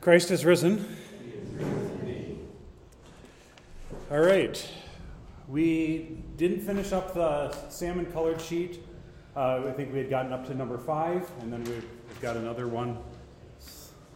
[0.00, 0.96] Christ is risen.
[4.10, 4.66] All right.
[5.46, 8.82] We didn't finish up the salmon colored sheet.
[9.36, 11.84] Uh, I think we had gotten up to number five, and then we've
[12.22, 12.96] got another one.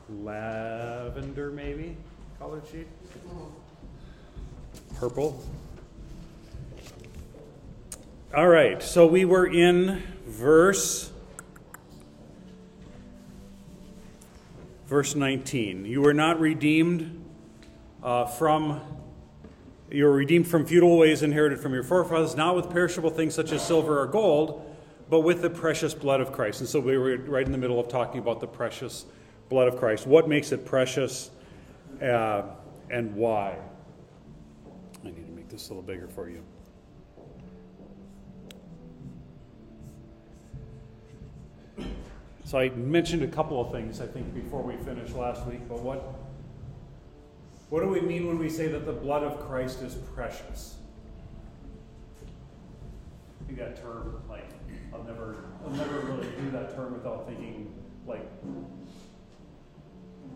[0.09, 1.99] Lavender, maybe?
[2.39, 2.87] Colored sheet?
[4.97, 5.45] Purple.
[8.35, 11.13] All right, so we were in verse
[14.87, 15.85] verse 19.
[15.85, 17.25] You were not redeemed
[18.03, 18.81] uh, from
[19.91, 23.53] you were redeemed from feudal ways inherited from your forefathers, not with perishable things such
[23.53, 24.65] as silver or gold,
[25.09, 26.61] but with the precious blood of Christ.
[26.61, 29.07] And so we were right in the middle of talking about the precious
[29.49, 30.07] blood of Christ.
[30.07, 31.31] What makes it precious
[32.03, 32.43] uh,
[32.91, 33.57] and why?
[35.05, 36.43] I need to make this a little bigger for you.
[42.55, 45.81] So I mentioned a couple of things, I think, before we finished last week, but
[45.81, 46.15] what,
[47.69, 50.77] what do we mean when we say that the blood of Christ is precious?
[53.43, 54.49] I think that term, like,
[54.93, 57.75] I'll never, I'll never really do that term without thinking,
[58.07, 58.25] like,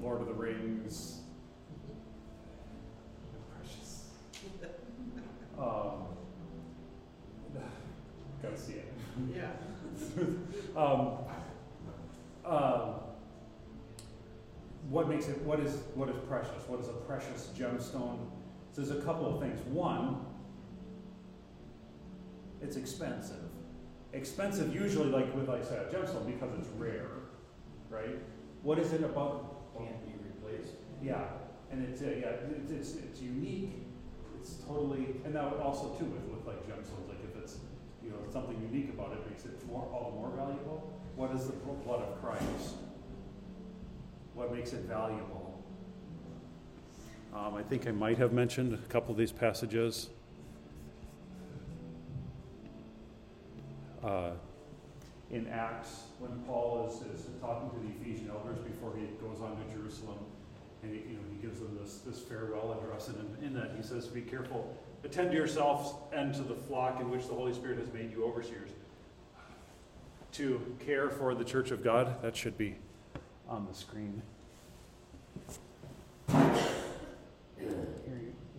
[0.02, 1.20] Lord of the Rings.
[3.56, 4.06] Precious.
[5.56, 6.02] Um,
[8.42, 8.92] gotta see it.
[9.32, 9.50] Yeah.
[10.76, 11.27] um,
[12.48, 12.94] um,
[14.88, 16.66] what makes it, what is, what is precious?
[16.66, 18.30] What is a precious gemstone?
[18.72, 19.60] So there's a couple of things.
[19.66, 20.24] One,
[22.62, 23.36] it's expensive.
[24.12, 27.08] Expensive usually like with, like I said, a gemstone because it's rare,
[27.90, 28.18] right?
[28.62, 29.76] What is it about?
[29.76, 30.74] Can't be replaced.
[31.02, 31.22] Yeah,
[31.70, 33.84] and it's, uh, yeah, it's, it's, it's unique.
[34.40, 37.58] It's totally, and that would also too with, with like gemstones, like if it's,
[38.02, 40.98] you know, something unique about it makes it more, all the more valuable.
[41.18, 42.76] What is the blood of Christ?
[44.34, 45.60] What makes it valuable?
[47.34, 50.10] Um, I think I might have mentioned a couple of these passages.
[54.04, 54.30] Uh,
[55.32, 59.56] in Acts, when Paul is, is talking to the Ephesian elders before he goes on
[59.56, 60.18] to Jerusalem,
[60.84, 63.72] and he, you know, he gives them this, this farewell address, and in, in that
[63.76, 67.52] he says, Be careful, attend to yourselves and to the flock in which the Holy
[67.52, 68.70] Spirit has made you overseers
[70.32, 72.22] to care for the church of God.
[72.22, 72.76] That should be
[73.48, 74.22] on the screen.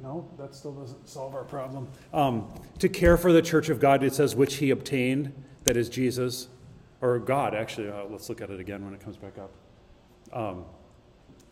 [0.02, 1.88] No, that still doesn't solve our problem.
[2.14, 2.48] Um,
[2.80, 5.34] to care for the church of God, it says, which he obtained,
[5.66, 6.48] that is Jesus,
[7.02, 7.90] or God, actually.
[7.90, 9.52] Uh, let's look at it again when it comes back up.
[10.32, 10.66] Um,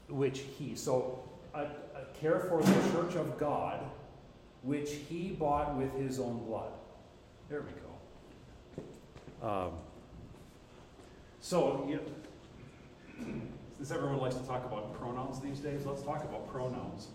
[0.07, 1.23] which he, so
[1.53, 3.84] a, a care for the church of God,
[4.63, 6.72] which he bought with his own blood.
[7.49, 8.81] There we
[9.41, 9.47] go.
[9.47, 9.72] Um,
[11.39, 11.87] so,
[13.77, 17.07] since everyone likes to talk about pronouns these days, let's talk about pronouns.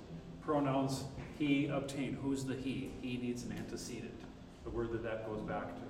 [0.42, 1.04] Pronouns,
[1.38, 2.18] he obtained.
[2.22, 2.90] Who's the he?
[3.00, 4.20] He needs an antecedent,
[4.64, 5.82] the word that that goes back to.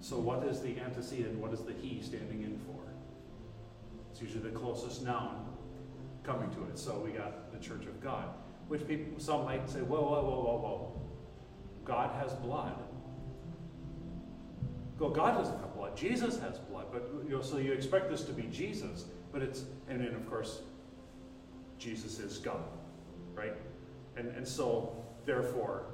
[0.00, 1.38] So, what is the antecedent?
[1.38, 2.80] What is the he standing in for?
[4.10, 5.46] It's usually the closest noun
[6.24, 6.78] coming to it.
[6.78, 8.26] So, we got the church of God,
[8.68, 11.00] which people, some might say, whoa, whoa, whoa, whoa, whoa.
[11.84, 12.74] God has blood.
[14.98, 15.96] Well, God doesn't have blood.
[15.96, 19.64] Jesus has blood, but you know, so you expect this to be Jesus, but it's
[19.88, 20.60] and then of course,
[21.78, 22.62] Jesus is God,
[23.34, 23.54] right?
[24.16, 25.86] And and so therefore,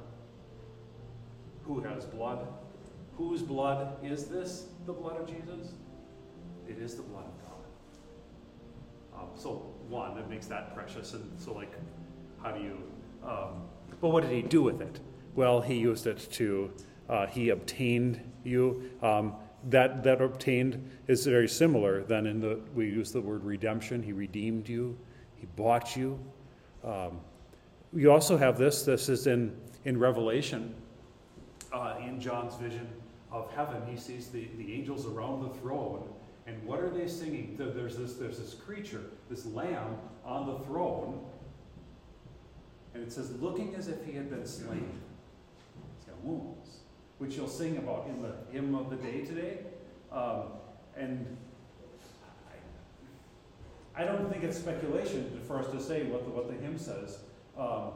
[1.63, 2.47] who has blood?
[3.17, 4.67] Whose blood is this?
[4.87, 5.73] The blood of Jesus?
[6.69, 9.23] It is the blood of God.
[9.23, 11.73] Um, so one, it makes that precious, and so like,
[12.43, 12.79] how do you?
[13.25, 13.63] Um,
[14.01, 15.01] but what did he do with it?
[15.35, 16.71] Well, he used it to.
[17.09, 18.91] Uh, he obtained you.
[19.03, 19.35] Um,
[19.71, 22.03] that that obtained is very similar.
[22.03, 24.03] Then in the we use the word redemption.
[24.03, 24.97] He redeemed you.
[25.37, 26.19] He bought you.
[26.85, 27.21] Um,
[27.93, 28.83] you also have this.
[28.83, 30.75] This is in in Revelation.
[31.73, 32.89] Uh, in John's vision
[33.31, 36.09] of heaven, he sees the, the angels around the throne,
[36.47, 37.57] and what are they singing?
[37.59, 41.21] There's this there's this creature, this lamb on the throne,
[42.95, 44.91] and it says, looking as if he had been slain.
[45.99, 46.68] He's got wounds
[47.19, 49.59] which you'll sing about in the hymn of the day today.
[50.13, 50.45] Um,
[50.97, 51.37] and
[53.97, 56.79] I, I, don't think it's speculation for us to say what the, what the hymn
[56.79, 57.19] says.
[57.59, 57.91] Um,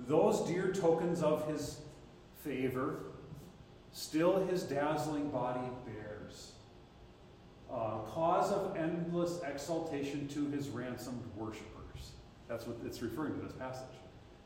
[0.00, 1.80] those dear tokens of his
[2.42, 3.00] favor,
[3.92, 6.52] still his dazzling body bears.
[7.70, 12.12] Uh, cause of endless exaltation to his ransomed worshippers.
[12.48, 13.84] That's what it's referring to this passage.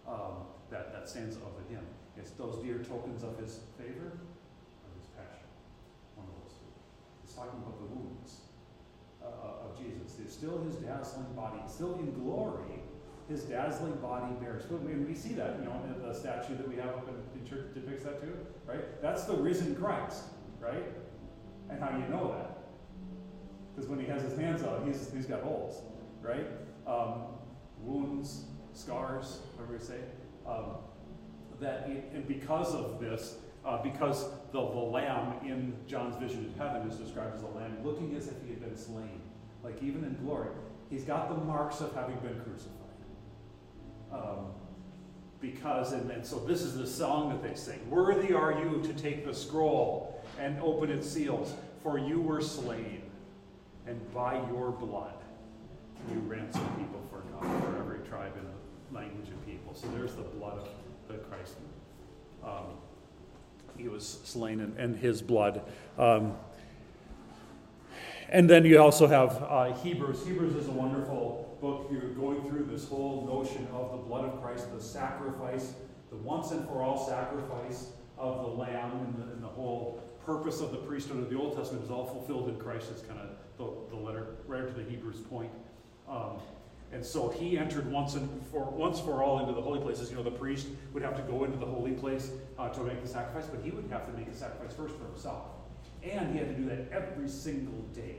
[0.08, 1.86] Um, that, that stands of the hymn.
[2.18, 5.48] It's those dear tokens of his favor or his passion.
[6.16, 6.70] One of those two.
[7.24, 8.42] It's talking about the wounds
[9.22, 10.18] uh, of Jesus.
[10.22, 12.82] It's still his dazzling body, still in glory,
[13.28, 14.64] his dazzling body bears.
[14.70, 17.48] And we see that, you know, in the statue that we have up in, in
[17.48, 18.36] church depicts that too,
[18.66, 19.00] right?
[19.00, 20.24] That's the risen Christ,
[20.60, 20.84] right?
[21.70, 22.58] And how do you know that?
[23.74, 25.82] Because when he has his hands out, he's, he's got holes,
[26.20, 26.46] right?
[26.86, 27.22] Um,
[27.80, 28.44] wounds,
[28.74, 30.00] scars, whatever you say.
[30.46, 30.76] Um,
[31.62, 36.54] that it, and because of this, uh, because the, the lamb in John's vision in
[36.58, 39.20] heaven is described as a lamb looking as if he had been slain,
[39.62, 40.48] like even in glory,
[40.90, 42.78] he's got the marks of having been crucified.
[44.12, 44.46] Um,
[45.40, 48.92] because, and, and so this is the song that they sing Worthy are you to
[48.94, 53.02] take the scroll and open its seals, for you were slain,
[53.86, 55.14] and by your blood
[56.10, 58.46] you ransom people for God, for every tribe and
[58.94, 59.74] language of people.
[59.74, 60.68] So there's the blood of
[61.12, 61.56] the Christ.
[62.44, 62.76] Um,
[63.76, 65.62] he was slain in, in his blood.
[65.98, 66.36] Um,
[68.28, 70.24] and then you also have uh, Hebrews.
[70.26, 71.88] Hebrews is a wonderful book.
[71.92, 75.74] You're going through this whole notion of the blood of Christ, the sacrifice,
[76.10, 77.88] the once and for all sacrifice
[78.18, 81.56] of the Lamb, and the, and the whole purpose of the priesthood of the Old
[81.56, 82.90] Testament is all fulfilled in Christ.
[82.90, 85.50] Is kind of the, the letter, right to the Hebrews point.
[86.08, 86.38] Um,
[86.92, 90.10] and so he entered once and for once for all into the holy places.
[90.10, 93.00] You know, the priest would have to go into the holy place uh, to make
[93.02, 95.46] the sacrifice, but he would have to make a sacrifice first for himself.
[96.02, 98.16] And he had to do that every single day.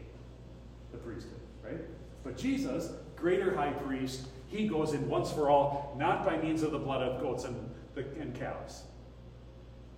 [0.91, 1.81] The priest did, right?
[2.23, 6.71] But Jesus, greater high priest, he goes in once for all, not by means of
[6.71, 8.83] the blood of goats and, the, and calves.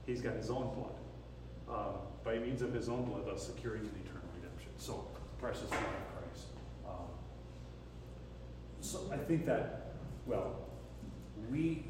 [0.05, 0.95] He's got his own blood.
[1.69, 1.91] Uh,
[2.23, 4.69] by means of his own blood, thus securing an eternal redemption.
[4.77, 5.07] So,
[5.39, 5.81] precious blood
[8.95, 9.93] so I think that,
[10.25, 10.55] well,
[11.51, 11.85] we,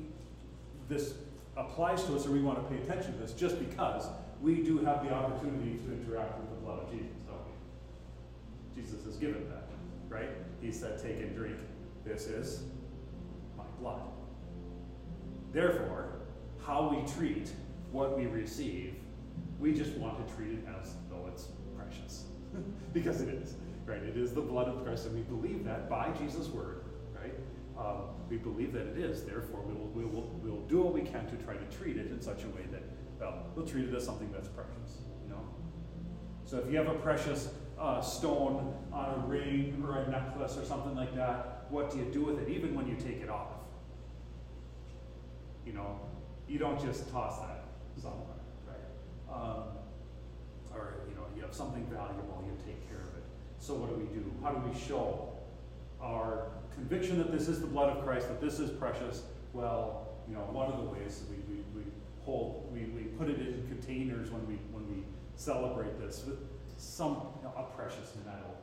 [0.90, 1.13] this
[1.57, 4.07] applies to us or we want to pay attention to this just because
[4.42, 8.81] we do have the opportunity to interact with the blood of Jesus, don't we?
[8.81, 9.69] Jesus has given that,
[10.10, 10.30] right?
[10.62, 11.57] He said, take and drink.
[12.04, 12.63] This is
[13.58, 14.01] my blood.
[15.54, 16.10] Therefore,
[16.66, 17.51] how we treat
[17.92, 18.96] what we receive,
[19.60, 21.48] we just want to treat it as though it's
[21.78, 22.25] precious.
[22.94, 23.56] because it is,
[23.86, 24.01] right?
[24.01, 26.85] It is the blood of Christ, and we believe that by Jesus' word
[27.77, 29.24] um, we believe that it is.
[29.24, 31.98] Therefore, we will, we, will, we will do what we can to try to treat
[31.98, 32.83] it in such a way that,
[33.19, 35.42] well, we'll treat it as something that's precious, you know?
[36.45, 37.50] So if you have a precious
[37.80, 42.06] uh, stone on a ring or a necklace or something like that, what do you
[42.06, 43.50] do with it, even when you take it off?
[45.66, 46.00] You know,
[46.48, 47.66] you don't just toss that
[47.98, 48.38] somewhere,
[48.68, 49.33] right?
[49.33, 49.63] Um,
[50.74, 53.24] or, you know, you have something valuable, you take care of it.
[53.60, 54.31] So what do we do?
[54.44, 55.33] How do we show
[56.00, 59.24] our conviction that this is the blood of Christ, that this is precious,
[59.54, 61.83] well, you know, one of the ways we, we, we
[62.24, 65.04] hold, we, we put it in containers when we, when we
[65.36, 66.39] celebrate this with
[66.77, 68.57] some, you know, a precious metal,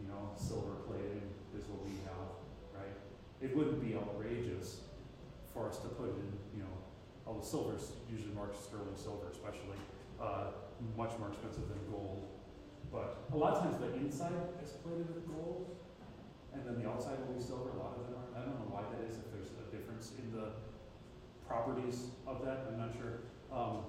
[0.00, 1.22] you know, silver plating
[1.56, 2.28] is what we have,
[2.74, 2.96] right?
[3.40, 4.80] It wouldn't be outrageous
[5.54, 6.76] for us to put in, you know,
[7.26, 9.80] although silver's usually marked sterling silver especially,
[10.20, 10.52] uh,
[10.96, 12.28] much more expensive than gold.
[12.92, 14.32] But a lot of times the inside
[14.62, 15.76] is plated with gold,
[16.56, 17.70] and then the outside will be silver.
[17.70, 18.40] A lot of them are.
[18.40, 19.20] I don't know why that is.
[19.20, 20.56] If there's a difference in the
[21.46, 23.28] properties of that, I'm not sure.
[23.52, 23.84] Um,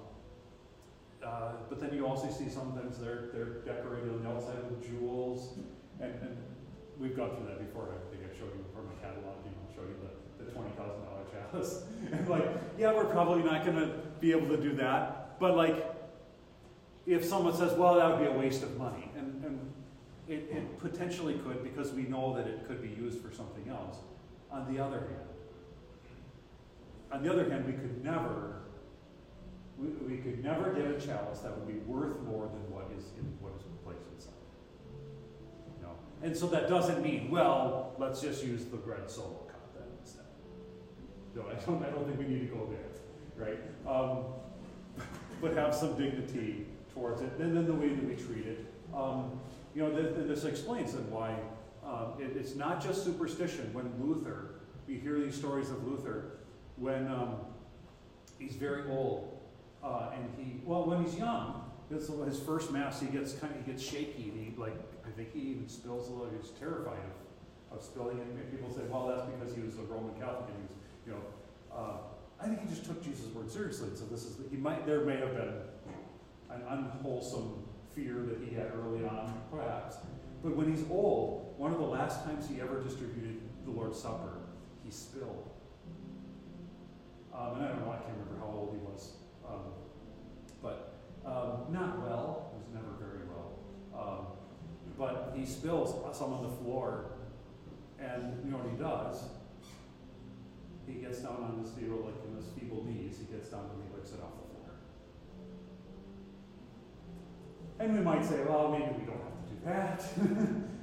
[1.24, 5.58] uh, but then you also see sometimes they're they're decorated on the outside with jewels,
[6.00, 6.36] and, and
[6.98, 7.90] we've gone through that before.
[7.90, 9.34] I think I showed you before my catalog.
[9.44, 11.82] You know, show you the, the twenty thousand dollar chalice,
[12.12, 12.46] and like,
[12.78, 15.38] yeah, we're probably not going to be able to do that.
[15.40, 15.94] But like,
[17.06, 19.72] if someone says, well, that would be a waste of money, and, and
[20.28, 23.96] it, it potentially could because we know that it could be used for something else.
[24.50, 25.28] On the other hand,
[27.10, 28.62] on the other hand, we could never
[29.78, 33.04] we, we could never get a chalice that would be worth more than what is
[33.18, 34.32] in what is placed inside.
[35.80, 35.92] Know?
[36.22, 40.24] And so that doesn't mean, well, let's just use the red solo cup then instead.
[41.34, 43.60] No, I don't I don't think we need to go there, right?
[43.86, 44.24] Um,
[45.40, 48.66] but have some dignity towards it, and then the way that we treat it.
[48.92, 49.38] Um,
[49.78, 49.92] you know,
[50.26, 51.36] this explains then why
[51.86, 53.72] um, it, it's not just superstition.
[53.72, 54.56] When Luther,
[54.88, 56.40] we hear these stories of Luther,
[56.74, 57.36] when um,
[58.40, 59.38] he's very old,
[59.84, 63.64] uh, and he, well, when he's young, his, his first mass, he gets kind of,
[63.64, 64.74] he gets shaky, and he, like,
[65.06, 66.98] I think he even spills a little, he's terrified
[67.70, 68.26] of, of spilling it.
[68.26, 70.74] And people say, well, that's because he was a Roman Catholic, and he was,
[71.06, 71.22] you know,
[71.72, 71.98] uh,
[72.42, 75.18] I think he just took Jesus' word seriously, so this is, he might, there may
[75.18, 75.54] have been
[76.50, 77.67] an unwholesome
[77.98, 79.96] fear that he had early on, perhaps.
[80.42, 84.38] But when he's old, one of the last times he ever distributed the Lord's Supper,
[84.84, 85.50] he spilled.
[87.34, 89.12] Um, and I don't know, I can't remember how old he was.
[89.46, 89.72] Um,
[90.62, 93.58] but um, not well, he was never very well.
[93.94, 94.26] Um,
[94.96, 97.12] but he spills some on the floor,
[98.00, 99.22] and you know what he does?
[100.86, 103.68] He gets down on his, you know, like in his feeble knees, he gets down
[103.74, 104.72] and he licks it off the floor.
[107.80, 110.02] And we might say, well, maybe we don't have to do that.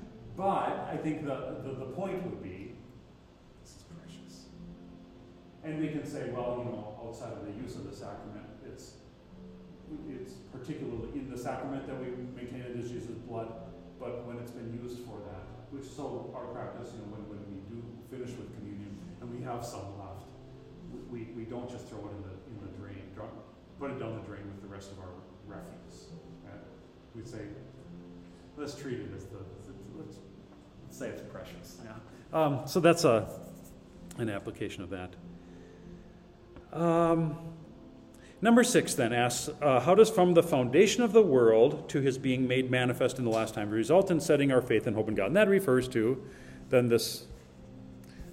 [0.37, 2.73] but I think the, the, the point would be
[3.61, 4.45] this is precious.
[5.63, 8.93] And we can say, well, you know, outside of the use of the sacrament, it's
[10.09, 13.53] it's particularly in the sacrament that we maintain it as Jesus' blood,
[13.99, 17.41] but when it's been used for that, which so our practice, you know, when, when
[17.45, 20.25] we do finish with communion and we have some left,
[21.11, 23.29] we, we don't just throw it in the in the drain, draw,
[23.77, 25.13] put it down the drain with the rest of our
[25.45, 26.09] refuse.
[27.15, 27.39] We say,
[28.57, 29.37] let's treat it as the
[29.95, 30.17] let's,
[30.89, 31.77] say it's precious.
[31.83, 31.91] Yeah.
[32.33, 33.29] Um, so that's a
[34.17, 35.13] an application of that.
[36.71, 37.37] Um,
[38.41, 42.17] Number six then asks, uh, How does from the foundation of the world to his
[42.19, 45.15] being made manifest in the last time result in setting our faith and hope in
[45.15, 45.27] God?
[45.27, 46.21] And that refers to
[46.69, 47.25] then this,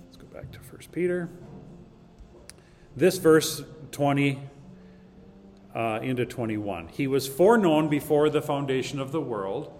[0.04, 1.30] let's go back to 1 Peter.
[2.96, 3.62] This verse
[3.92, 4.38] 20
[5.74, 6.88] uh, into 21.
[6.88, 9.72] He was foreknown before the foundation of the world,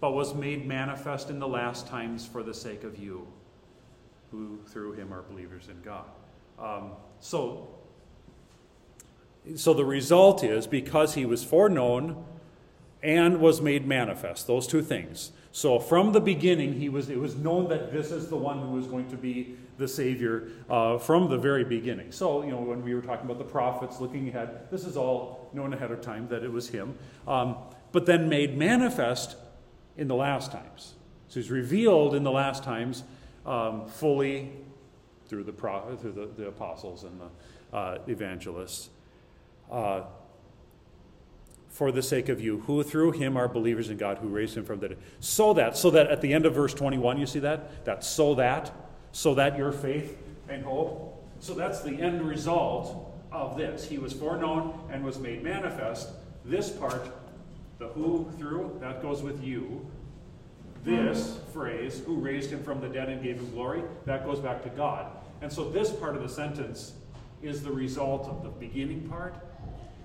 [0.00, 3.26] but was made manifest in the last times for the sake of you,
[4.30, 6.06] who through him are believers in God.
[6.58, 7.68] Um, so
[9.56, 12.24] so the result is because he was foreknown
[13.02, 15.32] and was made manifest, those two things.
[15.50, 18.68] So from the beginning, he was, it was known that this is the one who
[18.68, 22.12] was going to be the Savior uh, from the very beginning.
[22.12, 25.50] So, you know, when we were talking about the prophets looking ahead, this is all
[25.52, 26.96] known ahead of time that it was him.
[27.26, 27.56] Um,
[27.90, 29.36] but then made manifest
[29.96, 30.94] in the last times.
[31.28, 33.04] So he's revealed in the last times
[33.46, 34.52] um, fully
[35.26, 38.90] through the, through the, the apostles and the uh, evangelists
[39.70, 40.02] uh,
[41.72, 44.64] for the sake of you, who through him are believers in God, who raised him
[44.64, 44.98] from the dead.
[45.20, 47.86] So that, so that at the end of verse 21, you see that?
[47.86, 48.70] That so that,
[49.12, 51.24] so that your faith and hope.
[51.40, 53.88] So that's the end result of this.
[53.88, 56.08] He was foreknown and was made manifest.
[56.44, 57.08] This part,
[57.78, 59.86] the who through, that goes with you.
[60.84, 64.62] This phrase, who raised him from the dead and gave him glory, that goes back
[64.64, 65.06] to God.
[65.40, 66.94] And so this part of the sentence
[67.42, 69.36] is the result of the beginning part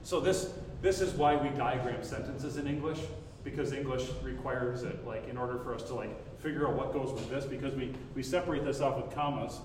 [0.08, 3.00] so this, this is why we diagram sentences in English,
[3.44, 7.12] because English requires it, like in order for us to like figure out what goes
[7.12, 9.60] with this, because we, we separate this off with commas.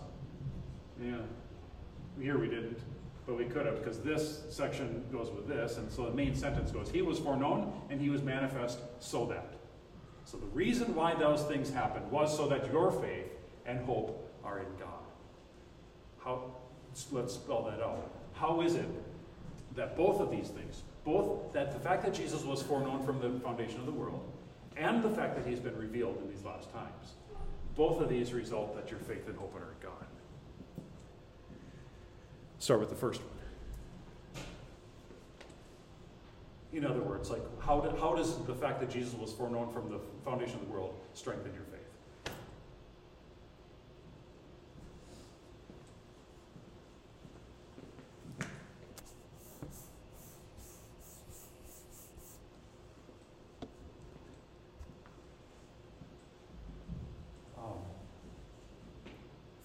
[1.02, 1.16] Yeah,
[2.20, 2.78] here we didn't,
[3.26, 6.70] but we could have, because this section goes with this, and so the main sentence
[6.70, 9.54] goes, He was foreknown, and he was manifest so that.
[10.24, 13.26] So the reason why those things happened was so that your faith
[13.66, 14.88] and hope are in God.
[16.24, 16.52] How,
[17.10, 18.10] let's spell that out.
[18.34, 18.88] How is it
[19.74, 23.40] that both of these things, both that the fact that Jesus was foreknown from the
[23.40, 24.30] foundation of the world,
[24.76, 27.14] and the fact that he's been revealed in these last times,
[27.76, 30.06] both of these result that your faith and hope are in God.
[32.58, 34.44] Start with the first one.
[36.72, 39.90] In other words, like how, do, how does the fact that Jesus was foreknown from
[39.90, 41.82] the foundation of the world strengthen your faith?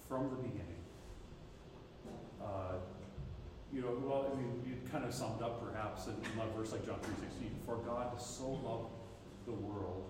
[0.08, 0.82] From the beginning.
[2.42, 2.80] Uh,
[3.72, 6.86] you know, well, I mean, you kind of summed up perhaps in, a verse like
[6.86, 8.88] John 3.16, for God so loved
[9.44, 10.06] the world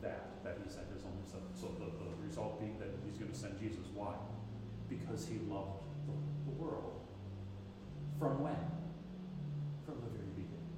[0.00, 1.40] that, that he sent his only son.
[1.54, 3.86] So the, the result being that he's going to send Jesus.
[3.92, 4.14] Why?
[4.88, 6.14] Because he loved the,
[6.46, 7.00] the world.
[8.20, 8.56] From when?
[9.84, 10.70] From the very beginning.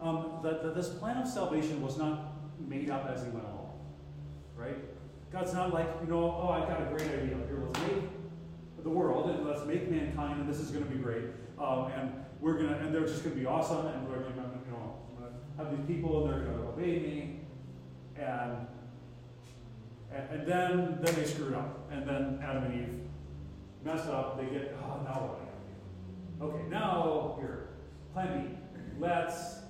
[0.00, 3.78] Um, that, that this plan of salvation was not made up as he went along,
[4.56, 4.95] right?
[5.32, 7.36] God's not like, you know, oh, I've got a great idea.
[7.36, 8.04] Here, let's make
[8.82, 11.24] the world and let's make mankind, and this is going to be great.
[11.58, 14.34] Um, and we're going to, and they're just going to be awesome, and we're going
[14.34, 14.94] to, you know,
[15.56, 17.40] have these people, and they're going to obey me.
[18.16, 18.66] And,
[20.12, 21.88] and, and then, then they screwed up.
[21.90, 23.00] And then Adam and Eve
[23.84, 24.38] mess up.
[24.38, 26.54] They get, oh, now what I do?
[26.54, 27.68] Okay, now, here,
[28.12, 28.56] plan B.
[28.98, 29.65] Let's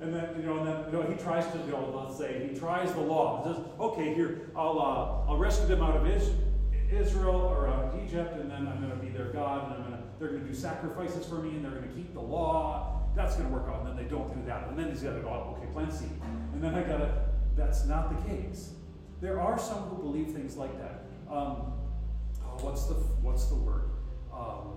[0.00, 2.48] and then, you know, and then, you know, he tries to, you know, let's say,
[2.48, 3.42] he tries the law.
[3.42, 6.06] He says, okay, here, I'll, uh, I'll rescue them out of
[6.92, 9.90] Israel or out of Egypt, and then I'm going to be their God, and I'm
[9.90, 12.20] going to, they're going to do sacrifices for me, and they're going to keep the
[12.20, 13.02] law.
[13.14, 13.80] That's going to work out.
[13.80, 14.68] And then they don't do that.
[14.68, 16.04] And then he's got to go, okay, plan C.
[16.52, 17.24] And then I got to,
[17.56, 18.72] that's not the case.
[19.22, 21.06] There are some who believe things like that.
[21.30, 21.72] Um,
[22.44, 23.90] oh, what's the, what's the word?
[24.32, 24.74] Um,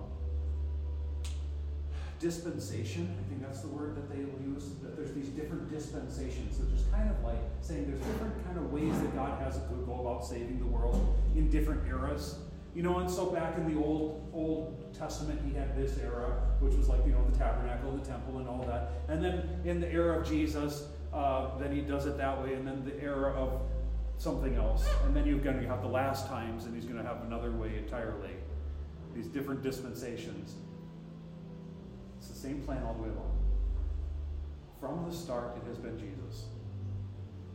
[2.20, 6.58] dispensation, I think that's the word that they use, that there's these different dispensations.
[6.58, 9.60] So just kind of like saying there's different kind of ways that God has to
[9.86, 12.36] go about saving the world in different eras.
[12.74, 16.74] You know, and so back in the Old Old Testament, he had this era, which
[16.74, 18.92] was like you know the tabernacle, the temple, and all that.
[19.08, 22.54] And then in the era of Jesus, uh, then he does it that way.
[22.54, 23.62] And then the era of
[24.18, 27.02] something else, and then you're going to have the last times, and he's going to
[27.02, 28.36] have another way entirely.
[29.16, 30.54] These different dispensations.
[32.40, 33.36] Same plan all the way along.
[34.80, 36.46] From the start, it has been Jesus.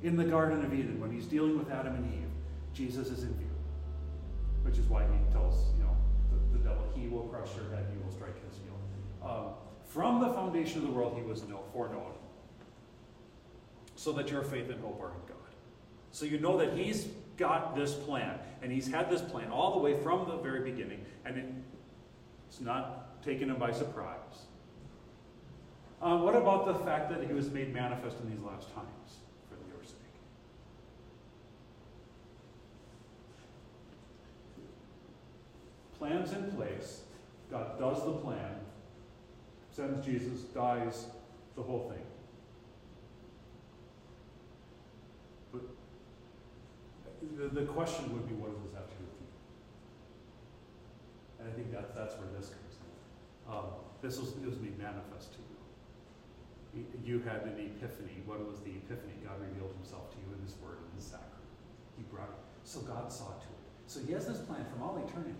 [0.03, 2.29] In the Garden of Eden, when he's dealing with Adam and Eve,
[2.71, 3.49] Jesus is in view.
[4.61, 5.97] Which is why he tells, you know,
[6.31, 9.27] the, the devil, he will crush your head, you will strike his heel.
[9.27, 9.53] Um,
[9.85, 12.11] from the foundation of the world, he was know, foreknown.
[13.95, 15.55] So that your faith and hope are in God.
[16.11, 19.79] So you know that he's got this plan, and he's had this plan all the
[19.79, 21.45] way from the very beginning, and it,
[22.47, 24.45] it's not taken him by surprise.
[26.01, 29.55] Uh, what about the fact that he was made manifest in these last times for
[29.73, 29.95] your sake?
[35.97, 37.01] Plans in place.
[37.49, 38.55] God does the plan,
[39.71, 41.05] sends Jesus, dies,
[41.55, 42.03] the whole thing.
[45.53, 45.61] But
[47.37, 49.27] the, the question would be, what does this have to do with you?
[51.39, 53.53] And I think that, that's where this comes in.
[53.53, 53.65] Um,
[54.01, 55.44] this was, was made manifest to you
[57.03, 58.21] you had an epiphany.
[58.25, 59.13] What was the epiphany?
[59.23, 61.47] God revealed himself to you in his word, in his sacrament.
[61.97, 62.41] He brought it.
[62.63, 63.63] So God saw to it.
[63.87, 65.35] So he has this plan from all eternity.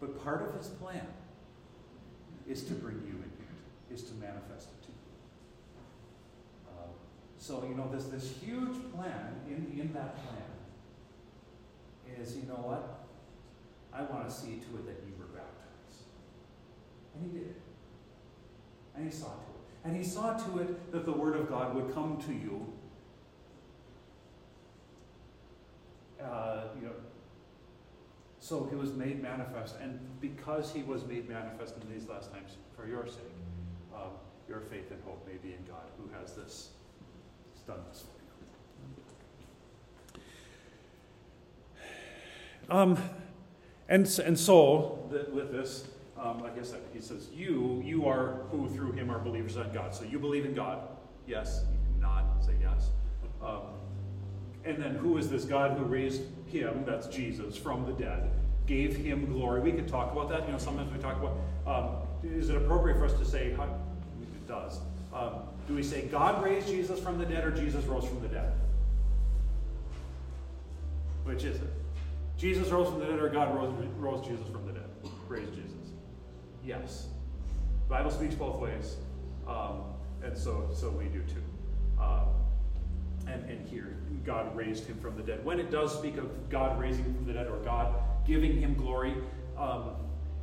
[0.00, 1.06] But part of his plan
[2.48, 4.98] is to bring you into it, is to manifest it to you.
[6.68, 6.88] Uh,
[7.38, 10.50] so, you know, this, this huge plan, in, in that plan,
[12.20, 13.06] is, you know what?
[13.92, 16.04] I want to see to it that you were baptized.
[17.14, 17.48] And he did.
[17.48, 17.62] It.
[18.96, 19.49] And he saw to it.
[19.84, 22.66] And he saw to it that the Word of God would come to you.
[26.22, 26.92] Uh, you know,
[28.40, 32.56] so he was made manifest, and because he was made manifest in these last times
[32.76, 33.22] for your sake,
[33.94, 34.10] um,
[34.48, 36.70] your faith and hope may be in God, who has this,
[37.66, 38.08] done this for
[42.72, 42.76] you.
[42.76, 42.98] Um,
[43.88, 45.84] and and so with this,
[46.22, 49.94] um, I guess he says, you, you are who through him are believers in God.
[49.94, 50.80] So you believe in God.
[51.26, 51.64] Yes.
[51.70, 52.90] You can nod, say yes.
[53.42, 53.62] Um,
[54.64, 58.30] and then who is this God who raised him, that's Jesus, from the dead,
[58.66, 59.60] gave him glory?
[59.60, 60.46] We could talk about that.
[60.46, 63.64] You know, sometimes we talk about, um, is it appropriate for us to say, how,
[63.64, 64.80] it does.
[65.14, 65.34] Um,
[65.66, 68.52] do we say God raised Jesus from the dead or Jesus rose from the dead?
[71.24, 71.70] Which is it?
[72.36, 74.88] Jesus rose from the dead or God rose, rose Jesus from the dead?
[75.28, 75.79] Raised Jesus.
[76.64, 77.08] Yes.
[77.88, 78.96] Bible speaks both ways,
[79.48, 79.82] um,
[80.22, 81.42] and so so we do too.
[82.00, 82.28] Um,
[83.26, 85.44] and, and here, God raised him from the dead.
[85.44, 87.94] When it does speak of God raising him from the dead or God
[88.26, 89.14] giving him glory,
[89.58, 89.90] um,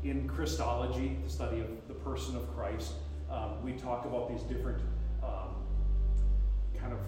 [0.03, 2.93] in Christology, the study of the person of Christ,
[3.30, 4.82] um, we talk about these different
[5.23, 5.56] um,
[6.80, 6.99] kind of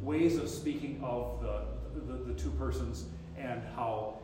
[0.00, 1.62] ways of speaking of the,
[2.00, 4.18] the, the two persons and how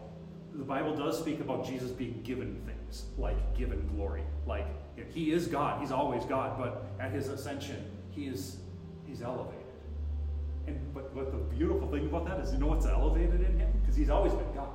[0.55, 2.84] the Bible does speak about Jesus being given things,
[3.19, 4.23] like given glory.
[4.47, 4.67] Like
[5.13, 8.59] he is God, he's always God, but at his ascension, he is
[9.07, 9.61] he's elevated.
[10.67, 13.73] And but, but the beautiful thing about that is you know what's elevated in him?
[13.81, 14.69] Because he's always been God.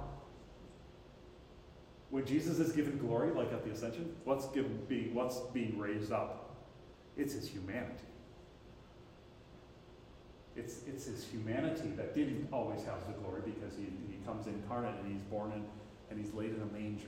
[2.09, 6.11] When Jesus is given glory, like at the ascension, what's given being what's being raised
[6.11, 6.55] up?
[7.17, 8.05] It's his humanity.
[10.55, 14.95] It's, it's his humanity that didn't always have the glory because he, he comes incarnate
[15.01, 15.63] and he's born in,
[16.09, 17.07] and he's laid in a manger?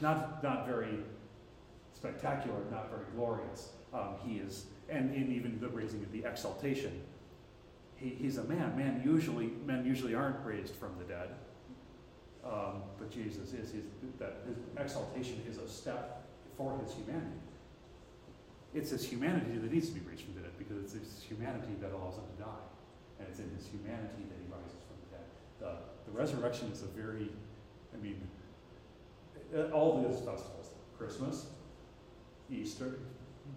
[0.00, 0.98] Not, not very
[1.94, 3.70] spectacular, not very glorious.
[3.92, 7.02] Um, he is, and in even the raising of the exaltation,
[7.96, 8.76] he, he's a man.
[8.76, 11.30] Man usually, men usually aren't raised from the dead,
[12.44, 13.72] um, but Jesus is.
[13.72, 13.84] His,
[14.18, 16.24] that his exaltation is a step
[16.56, 17.40] for his humanity.
[18.72, 21.74] It's his humanity that needs to be raised from the dead because it's his humanity
[21.80, 22.64] that allows him to die.
[23.18, 25.26] And it's in his humanity that he rises from the dead.
[25.58, 27.28] The, the resurrection is a very,
[27.92, 28.22] I mean,
[29.54, 31.46] uh, all these festivals Christmas,
[32.50, 32.98] Easter,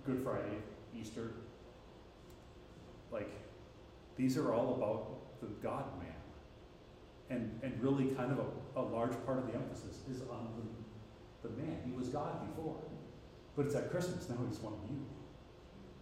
[0.05, 0.57] Good Friday,
[0.97, 1.31] Easter
[3.13, 3.29] like,
[4.17, 6.09] these are all about the God man.
[7.29, 11.47] And, and really, kind of a, a large part of the emphasis is on the,
[11.47, 11.77] the man.
[11.85, 12.75] He was God before.
[13.55, 15.05] But it's at Christmas, now he's one of you.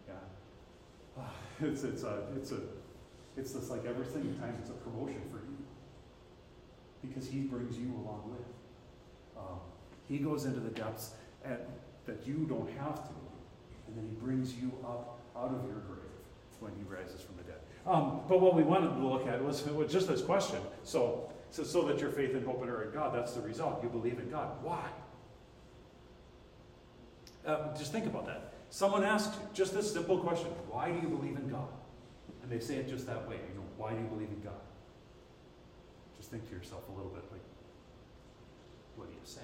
[0.08, 1.24] Yeah.
[1.64, 2.60] It's, it's, a, it's, a,
[3.38, 5.58] it's just like every single time it's a promotion for you.
[7.04, 8.48] Because he brings you along with.
[9.38, 9.60] Um,
[10.12, 11.12] he goes into the depths
[11.46, 11.68] at,
[12.06, 13.14] that you don't have to.
[13.88, 16.02] And then he brings you up out of your grave
[16.60, 17.60] when he rises from the dead.
[17.88, 20.60] Um, but what we wanted to look at was, was just this question.
[20.84, 23.84] So So, so that your faith and hope are in God, that's the result.
[23.84, 24.50] You believe in God.
[24.62, 24.86] Why?
[27.46, 28.54] Uh, just think about that.
[28.70, 31.68] Someone asks you just this simple question Why do you believe in God?
[32.44, 33.36] And they say it just that way.
[33.36, 34.62] You know, why do you believe in God?
[36.18, 37.42] Just think to yourself a little bit like,
[38.96, 39.42] what do you say?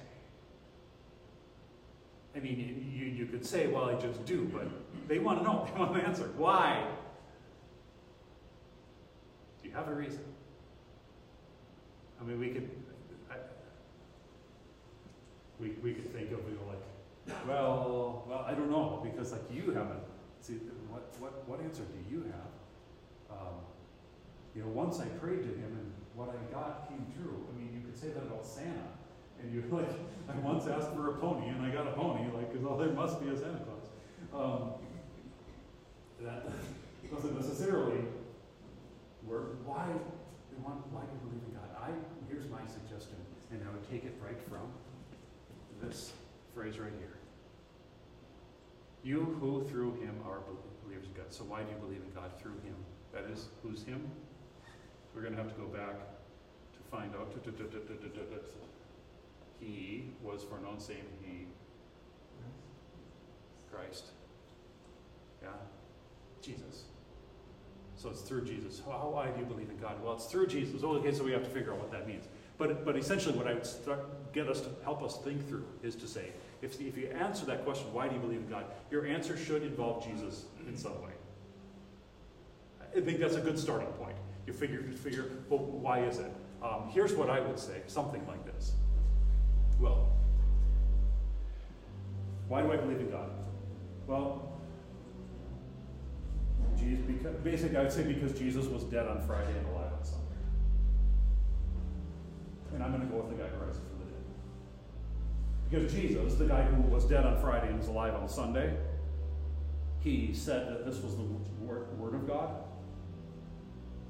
[2.38, 4.68] I mean, you, you could say, well, I just do, but
[5.08, 5.68] they want to know.
[5.74, 6.30] They want an answer.
[6.38, 6.86] Why?
[9.62, 10.22] Do you have a reason?
[12.22, 12.70] I mean, we could,
[13.32, 13.36] I,
[15.60, 19.42] we, we could think of, you know, like, well, well, I don't know, because like
[19.52, 20.00] you haven't,
[20.42, 20.54] see,
[20.90, 23.38] what, what, what answer do you have?
[23.38, 23.56] Um,
[24.56, 27.46] you know, once I prayed to him and what I got came true.
[27.52, 28.94] I mean, you could say that about Santa.
[29.42, 29.90] And you're like,
[30.30, 32.90] I once asked for a pony and I got a pony, like, because all there
[32.90, 33.88] must be a Santa Claus.
[34.34, 34.72] Um,
[36.22, 36.46] that
[37.12, 38.00] doesn't necessarily
[39.24, 39.56] work.
[39.66, 39.86] Why,
[40.62, 41.70] why do you believe in God?
[41.80, 41.90] I,
[42.30, 43.16] here's my suggestion,
[43.52, 44.68] and I would take it right from
[45.82, 46.12] this
[46.54, 47.18] phrase right here.
[49.04, 50.40] You who through him are
[50.84, 51.32] believers in God.
[51.32, 52.76] So why do you believe in God through him?
[53.14, 54.02] That is, who's him?
[55.16, 57.32] We're going to have to go back to find out.
[59.60, 61.46] He was for known saying he,
[63.72, 64.06] Christ.
[65.42, 65.50] Yeah?
[66.42, 66.84] Jesus.
[67.96, 68.82] So it's through Jesus.
[68.86, 70.02] How, why do you believe in God?
[70.04, 70.84] Well, it's through Jesus.
[70.84, 72.26] Okay, so we have to figure out what that means.
[72.58, 75.96] But, but essentially, what I would start, get us to help us think through is
[75.96, 76.30] to say,
[76.62, 78.66] if, if you answer that question, why do you believe in God?
[78.90, 81.12] Your answer should involve Jesus in some way.
[82.96, 84.16] I think that's a good starting point.
[84.48, 86.32] You figure, you figure well, why is it?
[86.64, 88.72] Um, here's what I would say something like this.
[89.80, 90.08] Well,
[92.48, 93.30] why do I believe in God?
[94.08, 94.60] Well,
[96.78, 100.04] Jesus, because, basically, I would say because Jesus was dead on Friday and alive on
[100.04, 100.24] Sunday.
[102.74, 104.24] And I'm going to go with the guy who rises from the dead.
[105.70, 108.76] Because Jesus, the guy who was dead on Friday and is alive on Sunday,
[110.00, 111.24] he said that this was the
[111.66, 112.56] word of God,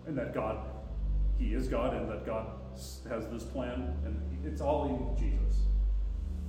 [0.06, 0.58] and that God,
[1.40, 2.48] he is God, and that God
[3.10, 5.62] has this plan, and it's all in Jesus.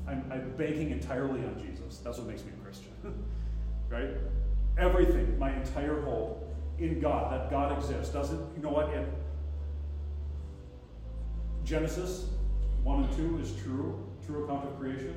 [0.07, 1.99] I'm, I'm banking entirely on Jesus.
[1.99, 2.93] That's what makes me a Christian,
[3.89, 4.11] right?
[4.79, 8.13] Everything, my entire hope in God, that God exists.
[8.13, 8.89] Doesn't, you know what?
[8.91, 9.07] It,
[11.65, 12.27] Genesis
[12.83, 15.15] 1 and 2 is true, true account of creation,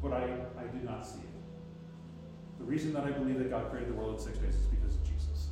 [0.00, 0.24] but I,
[0.58, 2.58] I did not see it.
[2.58, 4.94] The reason that I believe that God created the world in six days is because
[4.94, 5.48] of Jesus.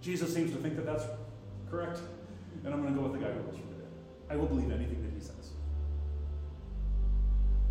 [0.00, 1.04] Jesus seems to think that that's
[1.70, 2.00] correct,
[2.64, 3.92] and I'm going to go with the guy who rose from the dead.
[4.28, 5.52] I will believe anything that he says.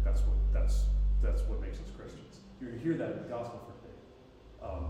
[0.04, 0.86] That's what that's
[1.22, 2.40] that's what makes us Christians.
[2.60, 4.74] You're going to hear that in the gospel for today.
[4.74, 4.86] Um,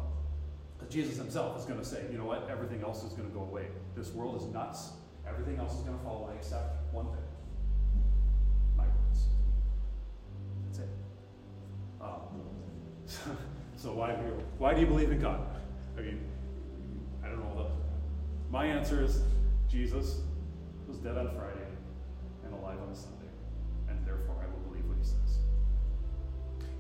[0.90, 2.50] Jesus himself is going to say, you know what?
[2.50, 3.68] Everything else is going to go away.
[3.96, 4.90] This world is nuts.
[5.28, 7.22] Everything else is going to fall away except one thing
[8.76, 9.26] my words.
[10.66, 10.90] That's it.
[12.02, 13.38] Um,
[13.76, 15.42] so, why, do you, why do you believe in God?
[15.98, 16.22] I mean,
[17.24, 17.64] I don't know.
[17.64, 17.70] The,
[18.52, 19.22] my answer is
[19.70, 20.22] Jesus
[20.88, 21.68] was dead on Friday
[22.44, 23.30] and alive on Sunday,
[23.88, 25.38] and therefore I will believe what he says.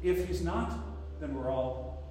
[0.01, 0.73] If he's not,
[1.19, 2.03] then we're all,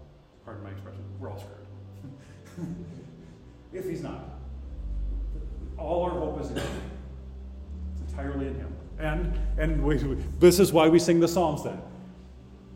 [0.45, 2.67] pardon my expression, we're all screwed.
[3.73, 4.38] if he's not,
[5.79, 6.67] all our hope is in Him.
[7.93, 8.77] It's entirely in Him.
[8.99, 9.97] And and we,
[10.41, 11.81] this is why we sing the Psalms then.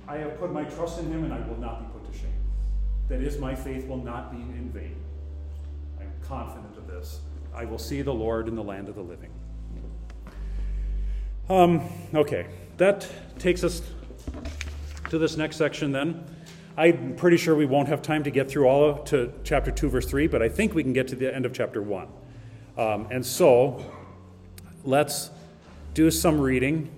[0.07, 2.31] I have put my trust in Him and I will not be put to shame.
[3.09, 4.97] That is, my faith will not be in vain.
[5.99, 7.21] I am confident of this.
[7.55, 9.31] I will see the Lord in the land of the living.
[11.49, 11.83] Um,
[12.15, 12.47] okay,
[12.79, 13.07] that
[13.38, 13.83] takes us
[15.11, 16.25] to this next section then.
[16.77, 19.91] I'm pretty sure we won't have time to get through all of to chapter 2,
[19.91, 22.09] verse 3, but I think we can get to the end of chapter 1.
[22.79, 23.85] Um, and so,
[24.85, 25.31] let's
[25.93, 26.91] do some reading.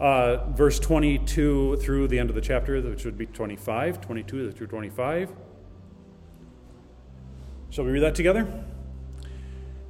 [0.00, 4.66] Uh, verse 22 through the end of the chapter, which would be 25, 22 through
[4.66, 5.30] 25.
[7.70, 8.64] Shall we read that together?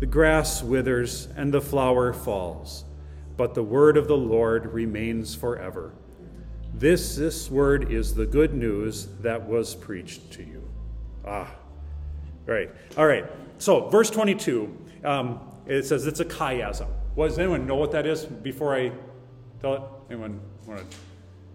[0.00, 2.84] The grass withers, and the flower falls,
[3.36, 5.92] but the word of the Lord remains forever.
[6.72, 10.62] This, this word is the good news that was preached to you.
[11.26, 11.52] Ah,
[12.46, 12.70] right.
[12.96, 13.26] All right.
[13.58, 14.76] So, verse 22.
[15.04, 16.86] Um, it says it's a chiasm.
[17.16, 18.92] What, does anyone know what that is before I
[19.60, 19.82] tell it?
[20.10, 20.96] Anyone want to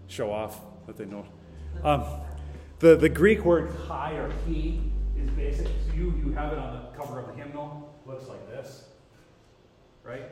[0.08, 1.24] show off that they know?
[1.82, 2.04] Um,
[2.80, 4.82] the, the Greek word high or he
[5.18, 5.66] is basic.
[5.66, 7.93] So you, you have it on the cover of the hymnal.
[8.06, 8.84] Looks like this,
[10.02, 10.30] right?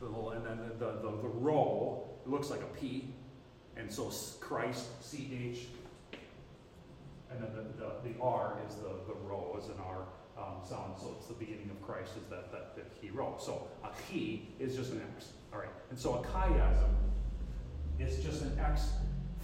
[0.00, 3.08] The little, and then the, the, the, the rho looks like a P.
[3.76, 5.66] And so Christ, C H,
[7.30, 10.04] and then the, the, the R is the, the rho is an R
[10.38, 13.42] um, sound, so it's the beginning of Christ is that, that, that he wrote.
[13.42, 15.28] So a he is just an X.
[15.52, 15.68] All right.
[15.90, 16.90] And so a chiasm
[17.98, 18.88] is just an X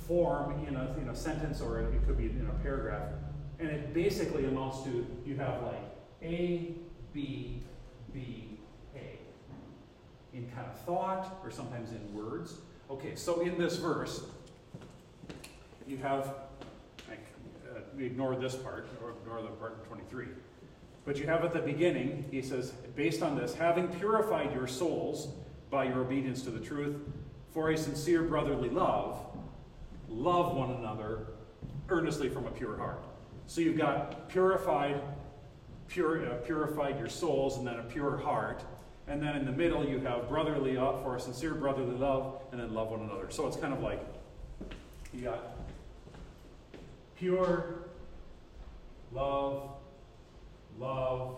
[0.06, 3.10] form in a, in a sentence or it could be in a paragraph.
[3.58, 5.82] And it basically amounts to you have like
[6.22, 6.74] A,
[7.18, 7.60] B,
[8.14, 8.44] B,
[8.94, 9.18] A
[10.32, 12.58] in kind of thought or sometimes in words.
[12.88, 14.22] Okay, so in this verse,
[15.88, 16.32] you have,
[17.08, 17.26] like,
[17.68, 20.26] uh, we ignore this part, or ignore the part 23.
[21.04, 25.28] But you have at the beginning, he says, based on this, having purified your souls
[25.70, 26.94] by your obedience to the truth,
[27.50, 29.18] for a sincere brotherly love,
[30.08, 31.26] love one another
[31.88, 33.02] earnestly from a pure heart.
[33.48, 35.00] So you've got purified,
[35.88, 38.62] pure, uh, purified your souls, and then a pure heart.
[39.06, 42.60] And then in the middle, you have brotherly love for a sincere brotherly love, and
[42.60, 43.30] then love one another.
[43.30, 44.00] So it's kind of like
[45.14, 45.56] you got
[47.16, 47.84] pure,
[49.12, 49.70] love,
[50.78, 51.36] love,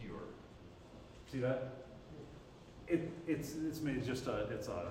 [0.00, 0.22] pure.
[1.30, 1.72] See that?
[2.86, 4.88] It, it's, it's made just a, it's a,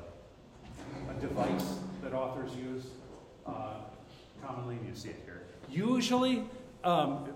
[1.09, 2.85] a device that authors use
[3.45, 3.75] uh,
[4.45, 5.43] commonly, you see it here.
[5.69, 6.43] Usually,
[6.83, 7.29] um,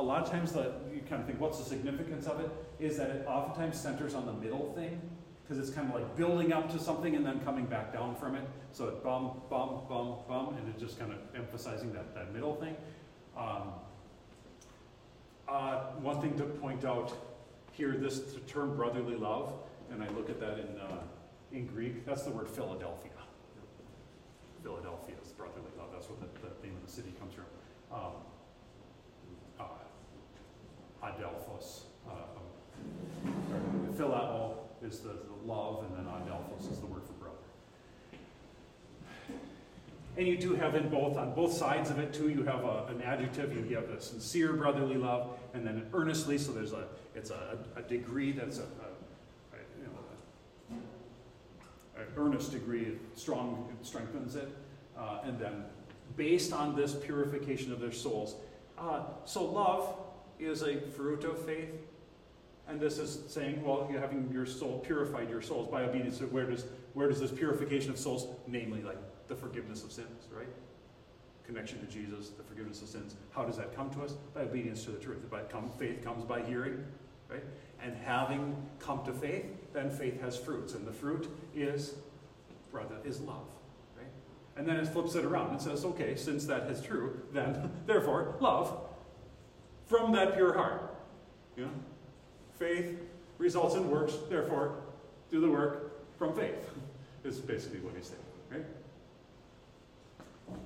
[0.00, 2.50] a lot of times that you kind of think, what's the significance of it?
[2.78, 5.00] Is that it oftentimes centers on the middle thing,
[5.42, 8.34] because it's kind of like building up to something and then coming back down from
[8.34, 8.44] it.
[8.72, 12.54] So it bum, bum, bum, bum, and it's just kind of emphasizing that, that middle
[12.54, 12.76] thing.
[13.36, 13.72] Um,
[15.48, 17.12] uh, one thing to point out
[17.72, 19.52] here, this term brotherly love,
[19.90, 21.02] and I look at that in, uh,
[21.52, 23.10] in Greek, that's the word Philadelphia.
[24.62, 25.88] Philadelphia is brotherly love.
[25.92, 27.44] That's what the, the name of the city comes from.
[27.92, 28.12] Um,
[31.02, 31.82] Adelphos.
[32.08, 32.12] Uh,
[34.02, 37.36] um, is the, the love, and then Adelphos is the word for brother.
[40.16, 42.86] And you do have in both, on both sides of it too, you have a,
[42.88, 47.30] an adjective, you have a sincere brotherly love, and then earnestly, so there's a, it's
[47.30, 48.90] a, a degree that's a, a,
[52.16, 54.48] earnest degree, strong, it strengthens it.
[54.98, 55.64] Uh, and then
[56.16, 58.34] based on this purification of their souls.
[58.78, 59.94] Uh, so love
[60.40, 61.70] is a fruit of faith.
[62.68, 66.18] And this is saying, well, you're having your soul purified your souls by obedience.
[66.18, 68.98] So where does where does this purification of souls, namely like
[69.28, 70.48] the forgiveness of sins, right?
[71.46, 73.16] Connection to Jesus, the forgiveness of sins.
[73.30, 74.12] How does that come to us?
[74.34, 75.30] By obedience to the truth.
[75.30, 76.84] By come, faith comes by hearing,
[77.28, 77.44] right?
[77.82, 81.94] And having come to faith, then faith has fruits, and the fruit is,
[82.70, 83.46] brother, is love.
[83.96, 84.06] Right?
[84.56, 88.34] And then it flips it around and says, okay, since that is true, then therefore
[88.40, 88.76] love
[89.90, 90.94] from that pure heart.
[91.56, 91.70] You know?
[92.58, 92.96] Faith
[93.38, 94.76] results in works, therefore
[95.30, 96.70] do the work from faith.
[97.24, 98.20] Is basically what he's saying.
[98.50, 98.64] Right?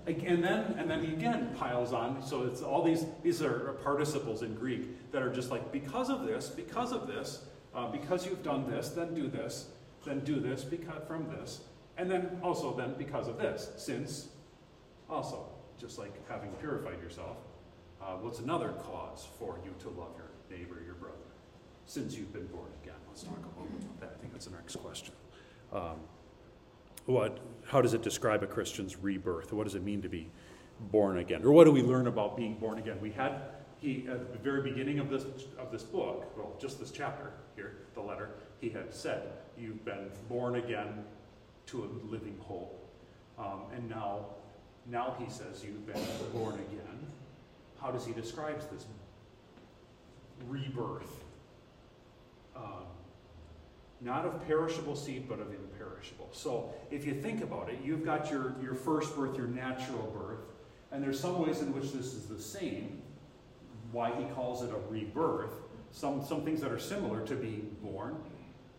[0.07, 2.25] And then, and then he again piles on.
[2.25, 6.27] So it's all these, these are participles in Greek that are just like, because of
[6.27, 9.71] this, because of this, uh, because you've done this, then do this,
[10.07, 11.63] then do this because from this,
[11.97, 14.29] and then also then because of this, since
[15.11, 15.47] also,
[15.79, 17.37] just like having purified yourself,
[18.01, 21.17] uh, what's another cause for you to love your neighbor, your brother,
[21.87, 22.95] since you've been born again?
[23.09, 24.15] Let's talk about that.
[24.17, 25.15] I think that's the next question.
[25.73, 25.97] Um,
[27.07, 29.53] what, how does it describe a Christian's rebirth?
[29.53, 30.31] What does it mean to be
[30.91, 31.45] born again?
[31.45, 32.99] Or what do we learn about being born again?
[33.01, 33.41] We had,
[33.81, 35.25] he, at the very beginning of this,
[35.59, 38.31] of this book, well, just this chapter here, the letter,
[38.61, 41.05] he had said, You've been born again
[41.67, 42.81] to a living hope.
[43.39, 44.27] Um, and now,
[44.87, 46.03] now he says, You've been
[46.33, 47.07] born again.
[47.85, 48.87] How does he describe this
[50.49, 51.23] rebirth?
[52.57, 52.87] Um,
[54.01, 56.31] not of perishable seed, but of imperishable.
[56.33, 60.41] So if you think about it, you've got your, your first birth, your natural birth,
[60.93, 63.03] and there's some ways in which this is the same,
[63.93, 65.53] why he calls it a rebirth.
[65.93, 68.17] Some, some things that are similar to being born,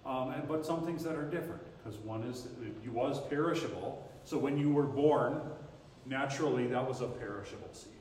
[0.04, 2.48] um, and, but some things that are different, because one is,
[2.84, 5.40] it was perishable, so when you were born,
[6.08, 7.94] naturally that was a perishable seed,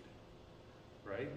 [1.05, 1.31] right?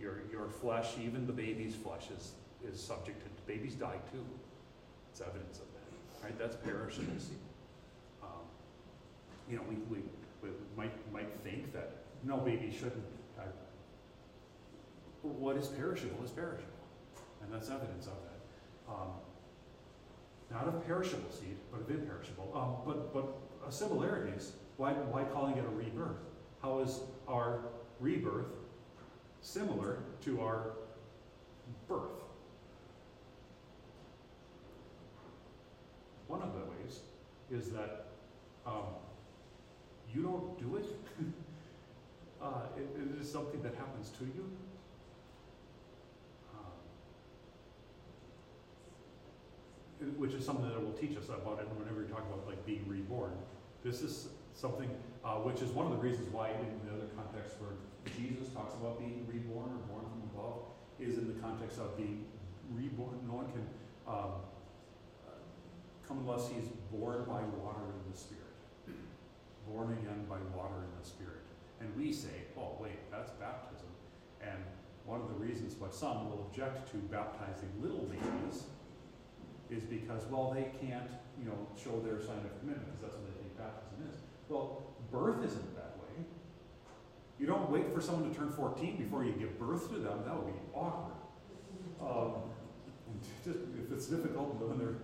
[0.00, 2.32] Your, your flesh, even the baby's flesh, is,
[2.66, 4.24] is subject to, babies die too.
[5.10, 6.38] It's evidence of that, right?
[6.38, 7.36] That's perishable seed.
[8.22, 8.28] Um,
[9.50, 10.02] you know, we, we,
[10.42, 11.92] we, might, might think that
[12.24, 13.04] no baby shouldn't.
[15.22, 16.66] What is perishable is perishable,
[17.42, 18.92] and that's evidence of that.
[18.92, 19.08] Um,
[20.50, 22.50] not of perishable seed, but of imperishable.
[22.54, 24.52] Um, but but similarities.
[24.78, 26.16] Why why calling it a rebirth?
[26.62, 27.60] How is our
[28.00, 28.46] rebirth
[29.40, 30.72] similar to our
[31.88, 32.10] birth?
[36.26, 37.00] One of the ways
[37.50, 38.06] is that
[38.66, 38.84] um,
[40.14, 40.86] you don't do it.
[42.42, 44.50] uh, it, it is something that happens to you.
[50.00, 52.46] Um, which is something that it will teach us about it whenever you talk about
[52.46, 53.32] like being reborn.
[53.84, 54.90] This is something
[55.24, 57.76] uh, which is one of the reasons why in the other context where
[58.16, 60.64] Jesus talks about being reborn or born from above
[60.98, 62.24] is in the context of being
[62.72, 63.20] reborn.
[63.28, 63.66] No one can
[64.08, 64.40] um,
[66.06, 68.40] come unless he's born by water and the Spirit.
[69.68, 71.44] Born again by water and the Spirit.
[71.80, 73.88] And we say, oh, wait, that's baptism.
[74.40, 74.58] And
[75.04, 78.64] one of the reasons why some will object to baptizing little babies
[79.70, 83.26] is because, well, they can't, you know, show their sign of commitment because that's what
[83.30, 84.20] they think baptism is.
[84.48, 86.24] Well, birth isn't that way.
[87.38, 90.22] You don't wait for someone to turn 14 before you give birth to them.
[90.24, 91.16] That would be awkward.
[92.00, 92.32] Um,
[93.44, 94.96] just if it's difficult when they're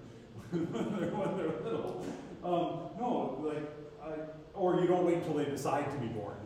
[0.51, 2.05] when they're, when they're little.
[2.45, 3.67] Um, no, like,
[4.01, 4.15] I,
[4.55, 6.37] or you don't wait until they decide to be born.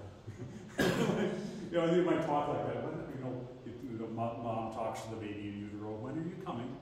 [0.79, 2.83] you know, you might talk like that.
[2.83, 5.92] When, you know, you, mom, talks to the baby in utero.
[6.01, 6.75] When are you coming?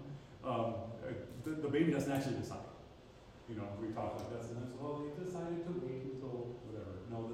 [0.44, 1.10] Um, uh,
[1.44, 2.58] the, the baby doesn't actually decide.
[3.48, 4.70] You know, we talk like that sometimes.
[4.78, 6.17] Well, they decided to wait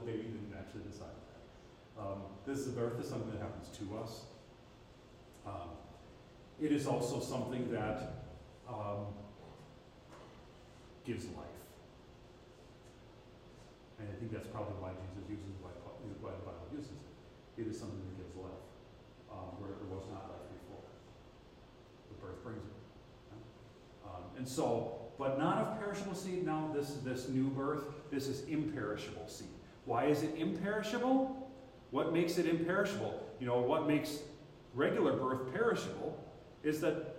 [0.05, 2.03] baby didn't actually decide that.
[2.03, 4.23] Um, this is birth is something that happens to us.
[5.47, 5.71] Um,
[6.61, 8.25] it is also something that
[8.69, 9.07] um,
[11.05, 11.45] gives life.
[13.99, 15.71] And I think that's probably why Jesus uses why,
[16.21, 17.63] why the Bible uses it.
[17.63, 18.65] It is something that gives life,
[19.31, 20.85] um, where there was not life before.
[22.11, 22.75] The birth brings it.
[24.05, 26.45] Um, and so, but not of perishable seed.
[26.45, 27.85] Now this this new birth.
[28.11, 29.49] This is imperishable seed.
[29.85, 31.51] Why is it imperishable?
[31.91, 33.23] What makes it imperishable?
[33.39, 34.19] You know, what makes
[34.75, 36.19] regular birth perishable
[36.63, 37.17] is that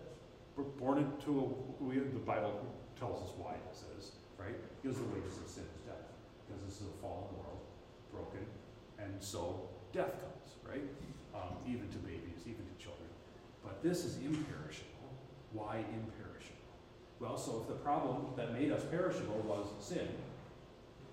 [0.56, 2.66] we're born into a, we, the Bible
[2.98, 4.56] tells us why this is, right?
[4.82, 5.96] Because the wages of sin is death.
[6.48, 7.60] Because this is a fallen world,
[8.12, 8.46] broken,
[9.00, 10.84] and so death comes, right?
[11.36, 13.10] Um, even to babies, even to children.
[13.64, 15.10] But this is imperishable.
[15.52, 16.56] Why imperishable?
[17.20, 20.08] Well, so if the problem that made us perishable was sin,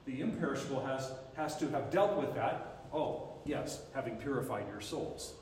[0.04, 2.84] the imperishable has, has to have dealt with that.
[2.92, 5.34] Oh, yes, having purified your souls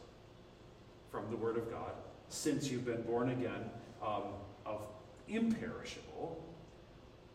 [1.10, 1.92] from the Word of God,
[2.28, 3.70] since you've been born again
[4.04, 4.24] um,
[4.64, 4.86] of
[5.28, 6.44] imperishable,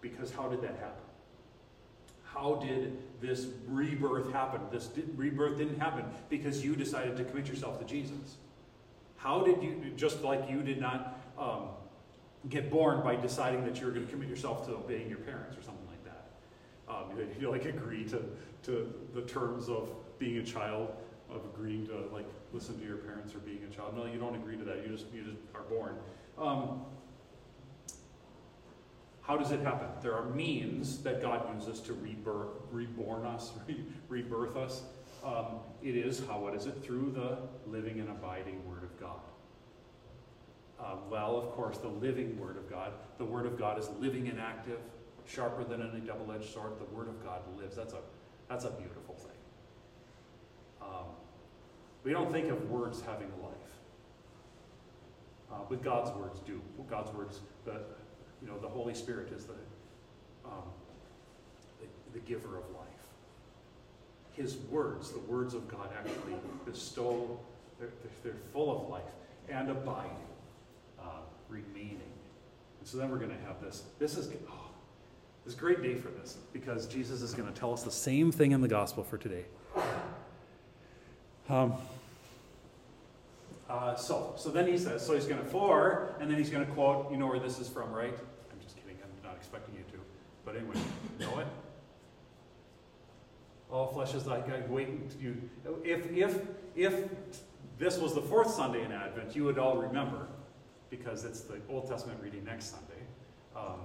[0.02, 1.04] because how did that happen?
[2.24, 4.62] How did this rebirth happen?
[4.72, 8.38] This di- rebirth didn't happen because you decided to commit yourself to Jesus.
[9.18, 11.70] How did you, just like you did not um,
[12.50, 15.58] get born by deciding that you were going to commit yourself to obeying your parents
[15.58, 15.85] or something?
[16.88, 18.22] Um, you, you like agree to,
[18.64, 20.92] to the terms of being a child,
[21.30, 23.96] of agreeing to like listen to your parents or being a child.
[23.98, 24.84] No, you don't agree to that.
[24.86, 25.96] You just you just are born.
[26.38, 26.82] Um,
[29.26, 29.88] how does it happen?
[30.04, 34.84] There are means that God uses to rebirth, reborn us, re, rebirth us.
[35.24, 36.84] Um, it is, how, what is it?
[36.84, 39.20] Through the living and abiding Word of God.
[40.80, 42.92] Um, well, of course, the living Word of God.
[43.18, 44.80] The Word of God is living and active,
[45.28, 46.74] sharper than any double-edged sword.
[46.80, 47.76] The Word of God lives.
[47.76, 48.00] That's a,
[48.50, 49.32] that's a beautiful thing.
[50.82, 51.06] Um,
[52.04, 53.52] we don't think of words having life.
[55.52, 56.62] Uh, but God's words do.
[56.90, 57.82] God's words, the,
[58.42, 59.54] you know, the Holy Spirit is the,
[60.46, 60.64] um,
[61.80, 62.86] the, the giver of life.
[64.34, 66.36] His words, the words of God, actually
[66.66, 67.40] bestow,
[67.80, 67.90] they're,
[68.24, 69.04] they're full of life
[69.50, 70.12] and abiding,
[71.00, 72.02] uh, remaining.
[72.80, 73.84] And so then we're going to have this.
[73.98, 74.65] This is, oh,
[75.46, 78.32] is a great day for this because Jesus is going to tell us the same
[78.32, 79.46] thing in the gospel for today.
[81.50, 81.74] Um,
[83.70, 86.66] uh, so, so then he says, so he's going to for, and then he's going
[86.66, 88.14] to quote, you know where this is from, right?
[88.52, 90.00] I'm just kidding, I'm not expecting you to.
[90.44, 90.76] But anyway,
[91.20, 91.48] you know it?
[93.72, 95.50] All flesh is like I waiting to you.
[95.84, 96.42] If, if,
[96.76, 97.10] if
[97.78, 100.28] this was the fourth Sunday in Advent, you would all remember,
[100.90, 103.02] because it's the Old Testament reading next Sunday.
[103.56, 103.80] Um,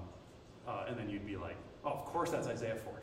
[0.66, 2.98] uh, and then you'd be like, oh, of course that's Isaiah 40.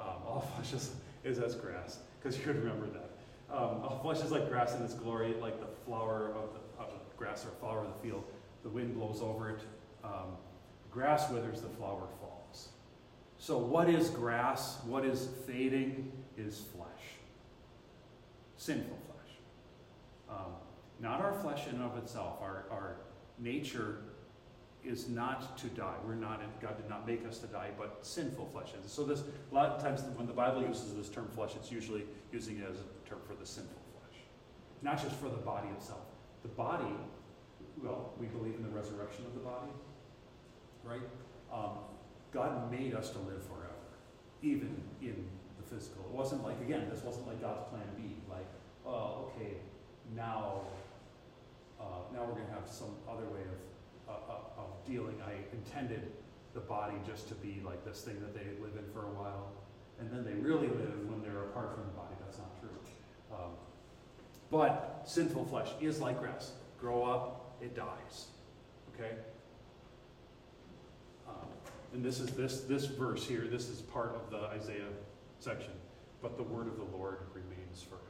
[0.00, 0.92] Um, all flesh is,
[1.24, 3.10] is as grass, because you would remember that.
[3.50, 6.90] Um, all flesh is like grass in its glory, like the flower of the, of
[6.90, 8.24] the grass or flower of the field.
[8.62, 9.60] The wind blows over it.
[10.02, 10.36] Um,
[10.90, 12.68] grass withers, the flower falls.
[13.38, 14.78] So, what is grass?
[14.86, 16.10] What is fading?
[16.36, 16.88] Is flesh.
[18.56, 20.38] Sinful flesh.
[20.38, 20.52] Um,
[21.00, 22.38] not our flesh in and of itself.
[22.40, 22.96] Our, our
[23.38, 23.98] nature
[24.84, 25.94] is not to die.
[26.06, 29.22] We're not, God did not make us to die, but sinful flesh And So this,
[29.50, 32.66] a lot of times when the Bible uses this term flesh, it's usually using it
[32.70, 34.20] as a term for the sinful flesh.
[34.82, 36.04] Not just for the body itself.
[36.42, 36.92] The body,
[37.82, 39.72] well, we believe in the resurrection of the body,
[40.84, 41.00] right?
[41.52, 41.78] Um,
[42.32, 43.72] God made us to live forever,
[44.42, 45.24] even in
[45.56, 46.04] the physical.
[46.04, 48.46] It wasn't like, again, this wasn't like God's plan B, like,
[48.86, 49.54] oh, okay,
[50.14, 50.60] now,
[51.80, 53.73] uh, now we're going to have some other way of
[54.08, 55.16] of dealing.
[55.26, 56.12] I intended
[56.54, 59.50] the body just to be like this thing that they live in for a while,
[59.98, 62.14] and then they really live when they're apart from the body.
[62.24, 62.70] That's not true.
[63.32, 63.50] Um,
[64.50, 66.52] but sinful flesh is like grass.
[66.80, 68.26] Grow up, it dies.
[68.94, 69.14] Okay.
[71.28, 71.48] Um,
[71.92, 73.46] and this is this this verse here.
[73.50, 74.92] This is part of the Isaiah
[75.40, 75.72] section.
[76.22, 78.04] But the word of the Lord remains forever.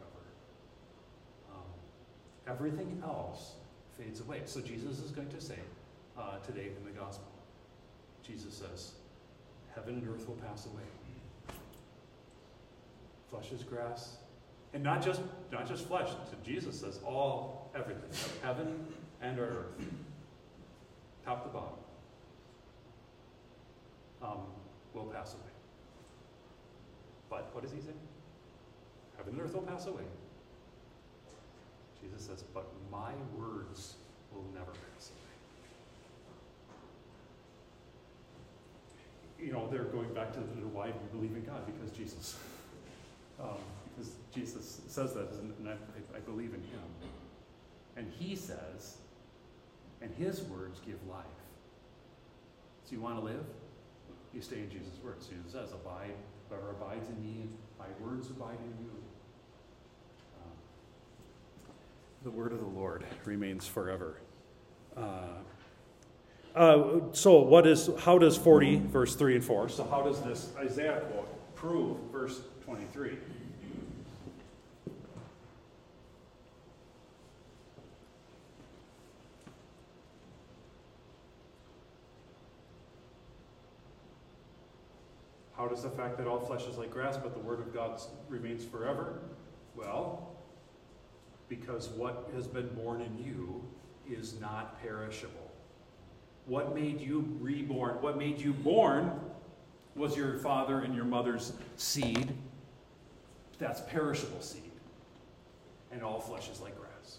[1.53, 1.67] Um,
[2.47, 3.55] everything else
[3.99, 4.43] fades away.
[4.45, 5.59] So Jesus is going to say,
[6.19, 7.29] uh, today in the gospel.
[8.27, 8.93] Jesus says,
[9.75, 10.83] Heaven and earth will pass away.
[13.31, 14.17] Flesh is grass.
[14.73, 15.21] And not just
[15.53, 16.09] not just flesh.
[16.45, 18.11] Jesus says all everything.
[18.43, 18.87] Heaven
[19.23, 19.67] and earth.
[21.25, 21.79] Top to bottom.
[24.23, 24.39] Um,
[24.95, 25.43] will pass away.
[27.29, 27.93] But what does he say?
[29.17, 30.05] Heaven and earth will pass away.
[32.03, 33.95] Jesus says, but my words
[34.33, 35.25] will never pass away.
[39.45, 41.67] You know, they're going back to the why do you believe in God?
[41.67, 42.37] Because Jesus,
[43.41, 43.59] um,
[43.95, 45.75] because Jesus says that, and I,
[46.17, 46.81] I believe in Him.
[47.97, 48.97] And He says,
[50.01, 51.25] and His words give life.
[52.85, 53.45] So you want to live?
[54.33, 55.27] You stay in Jesus' words.
[55.27, 56.15] Jesus says, abide,
[56.49, 58.91] whoever abides in me, my words abide in you.
[60.43, 60.53] Um,
[62.25, 64.21] the word of the Lord remains forever.
[64.97, 65.43] Uh,
[66.55, 70.51] uh, so what is how does 40 verse 3 and 4 so how does this
[70.57, 73.19] isaiah quote prove verse 23
[85.57, 88.01] how does the fact that all flesh is like grass but the word of god
[88.29, 89.21] remains forever?
[89.75, 90.31] Well
[91.49, 93.63] because what has been born in you
[94.09, 95.44] is not perishable
[96.47, 97.97] what made you reborn?
[98.01, 99.13] What made you born
[99.95, 102.35] was your father and your mother's seed.
[103.59, 104.63] That's perishable seed.
[105.93, 107.19] And all flesh is like grass.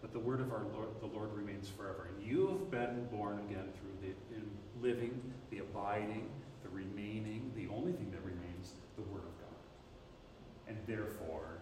[0.00, 2.08] But the word of our Lord, the Lord remains forever.
[2.12, 5.20] And you have been born again through the living,
[5.50, 6.28] the abiding,
[6.64, 10.68] the remaining, the only thing that remains, the word of God.
[10.68, 11.61] And therefore,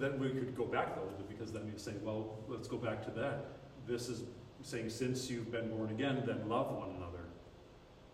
[0.00, 3.10] then we could go back though, because then you say, well, let's go back to
[3.12, 3.46] that.
[3.86, 4.22] This is
[4.62, 7.24] saying, since you've been born again, then love one another.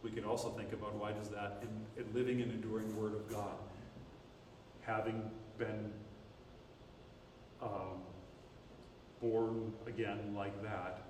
[0.02, 3.28] We could also think about why does that, in, in living and enduring Word of
[3.30, 3.56] God,
[4.82, 5.92] having been
[7.62, 8.02] um,
[9.20, 11.02] born again like that,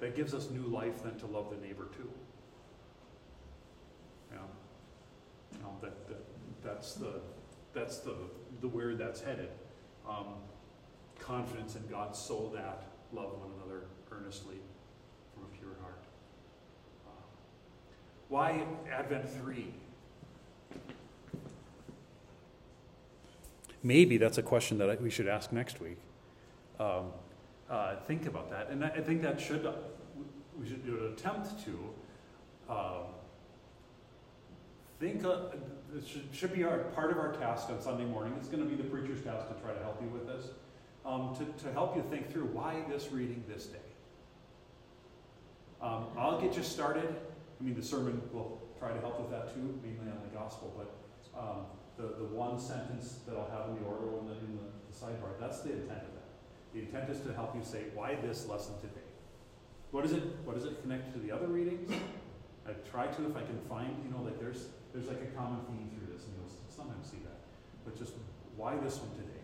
[0.00, 2.10] that gives us new life then to love the neighbor too.
[4.32, 4.38] Yeah.
[5.52, 6.24] You know, that, that,
[6.64, 7.20] that's the,
[7.74, 8.14] that's the,
[8.60, 9.50] the where that's headed
[10.08, 10.26] um,
[11.18, 14.56] confidence in God so that love one another earnestly
[15.34, 16.02] from a pure heart.
[17.06, 17.10] Uh,
[18.28, 19.66] why Advent 3?
[23.82, 25.98] Maybe that's a question that we should ask next week.
[26.80, 27.12] Um,
[27.70, 28.70] uh, think about that.
[28.70, 29.68] And I think that should,
[30.58, 33.04] we should do an attempt to um,
[34.98, 35.36] think, uh,
[35.92, 38.34] this should, should be our, part of our task on Sunday morning.
[38.38, 40.50] It's going to be the preacher's task to try to help you with this,
[41.06, 43.78] um, to, to help you think through why this reading this day.
[45.80, 47.08] Um, I'll get you started.
[47.60, 50.74] I mean, the sermon will try to help with that too, mainly on the gospel,
[50.76, 54.58] but um, the, the one sentence that I'll have in the order in the, in
[54.58, 56.28] the, the sidebar, that's the intent of that.
[56.74, 59.06] The intent is to help you say, why this lesson today?
[59.90, 61.90] What is it, what does it connect to the other readings?
[62.66, 64.66] I try to, if I can find, you know, like there's
[64.98, 67.38] there's like a common theme through this, and you'll sometimes see that.
[67.84, 68.14] But just
[68.56, 69.42] why this one today?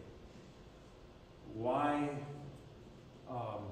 [1.55, 2.11] Why?
[3.31, 3.63] Um,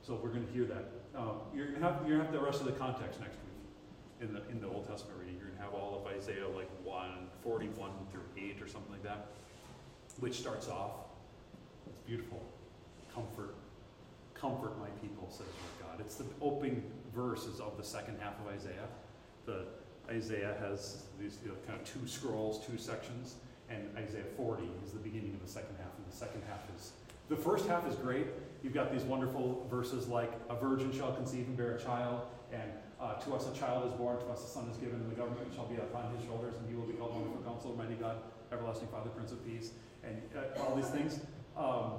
[0.00, 0.84] so we're going to hear that.
[1.16, 3.34] Um, you're going to have you're going to have the rest of the context next
[3.34, 5.34] week in the in the Old Testament reading.
[5.38, 7.10] You're going to have all of Isaiah like 1,
[7.42, 9.26] 41 through 8 or something like that,
[10.20, 10.92] which starts off.
[11.88, 12.40] It's beautiful.
[13.12, 13.54] Comfort,
[14.34, 16.00] comfort my people, says your God.
[16.00, 18.88] It's the opening verses of the second half of Isaiah.
[19.46, 19.66] The
[20.10, 23.36] Isaiah has these you know, kind of two scrolls, two sections,
[23.70, 26.92] and Isaiah 40 is the beginning of the second half, and the second half is
[27.28, 28.26] The first half is great.
[28.62, 32.70] You've got these wonderful verses like, A virgin shall conceive and bear a child, and
[33.00, 35.14] uh, to us a child is born, to us a son is given, and the
[35.14, 38.16] government shall be upon his shoulders, and he will be called Wonderful Counselor, Mighty God,
[38.52, 41.20] Everlasting Father, Prince of Peace, and uh, all these things.
[41.56, 41.92] Um,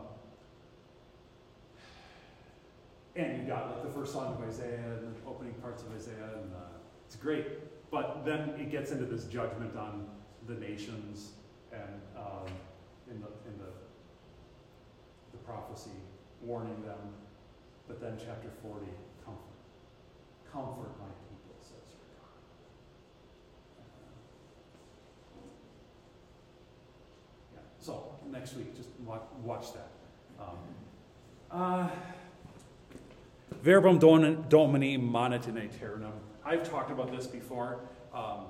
[3.16, 6.42] and you've got like the first song of Isaiah and the opening parts of Isaiah,
[6.42, 6.78] and uh,
[7.08, 7.46] it's great.
[7.92, 10.08] But then it gets into this judgment on
[10.48, 11.32] the nations
[11.72, 12.48] and um,
[13.10, 13.72] in the in the
[15.32, 15.92] the prophecy
[16.42, 16.98] warning them.
[17.88, 18.92] But then chapter forty,
[19.24, 19.42] comfort,
[20.52, 22.36] comfort my people, says your God.
[27.54, 27.60] Yeah.
[27.80, 29.90] So next week, just watch, watch that.
[30.40, 30.58] Um,
[31.52, 31.90] uh,
[33.62, 36.14] Verbum domini manet in aeternum.
[36.46, 37.80] I've talked about this before.
[38.14, 38.46] Um,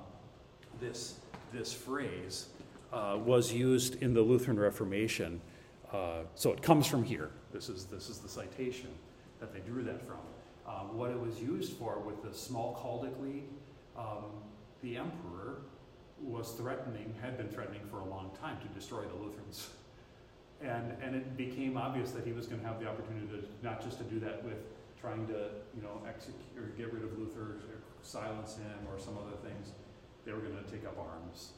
[0.80, 1.18] this,
[1.52, 2.48] this phrase
[2.92, 5.40] uh, was used in the Lutheran Reformation.
[5.90, 7.30] Uh, so it comes from here.
[7.52, 8.90] This is, this is the citation
[9.40, 10.18] that they drew that from.
[10.66, 13.48] Um, what it was used for with the Smalkaldic League,
[13.96, 14.24] um,
[14.82, 15.62] the emperor
[16.20, 19.70] was threatening, had been threatening for a long time to destroy the Lutherans.
[20.60, 23.82] And, and it became obvious that he was going to have the opportunity to not
[23.82, 24.58] just to do that with
[25.00, 27.56] trying to, you know, execute or get rid of Luther,
[28.06, 29.72] silence him, or some other things,
[30.24, 31.52] they were going to take up arms.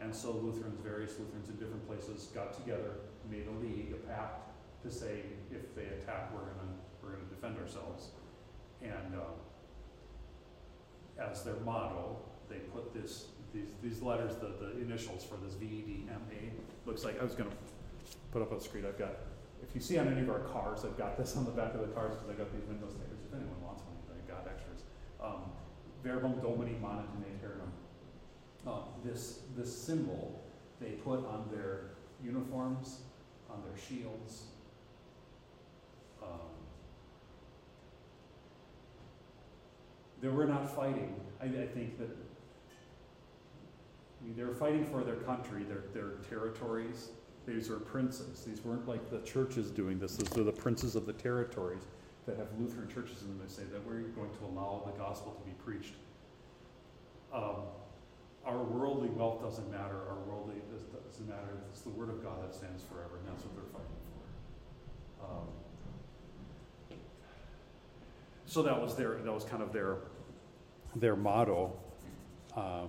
[0.00, 4.50] And so Lutherans, various Lutherans in different places, got together, made a league, a pact,
[4.82, 8.10] to say if they attack, we're going to we're going to defend ourselves.
[8.82, 9.38] And um,
[11.18, 12.18] as their motto,
[12.48, 16.52] they put this these these letters, the the initials for this VDMA.
[16.84, 17.56] Looks like I was going to
[18.32, 18.84] put up on the screen.
[18.84, 19.16] I've got
[19.62, 21.80] if you see on any of our cars, I've got this on the back of
[21.80, 23.24] the cars because I got these window stickers.
[23.26, 24.84] If anyone wants one, I got extras.
[25.20, 25.55] Um,
[26.02, 27.72] Verbum Domini Manet in Aeternum.
[28.66, 30.42] Uh, this, this symbol
[30.80, 31.90] they put on their
[32.22, 33.00] uniforms,
[33.50, 34.42] on their shields.
[36.22, 36.50] Um,
[40.20, 41.14] they were not fighting.
[41.40, 42.10] I, I think that
[44.20, 47.10] I mean, they were fighting for their country, their, their territories,
[47.46, 48.44] these are princes.
[48.44, 50.16] These weren't like the churches doing this.
[50.16, 51.82] These are the princes of the territories
[52.26, 55.32] that have Lutheran churches in them that say that we're going to allow the gospel
[55.32, 55.94] to be preached.
[57.32, 57.62] Um,
[58.44, 59.96] our worldly wealth doesn't matter.
[60.08, 61.62] Our worldly doesn't matter.
[61.70, 63.86] It's the word of God that stands forever, and that's what they're fighting
[65.18, 65.26] for.
[65.26, 65.48] Um,
[68.46, 69.98] so that was their that was kind of their
[70.94, 71.72] their motto.
[72.56, 72.88] Um,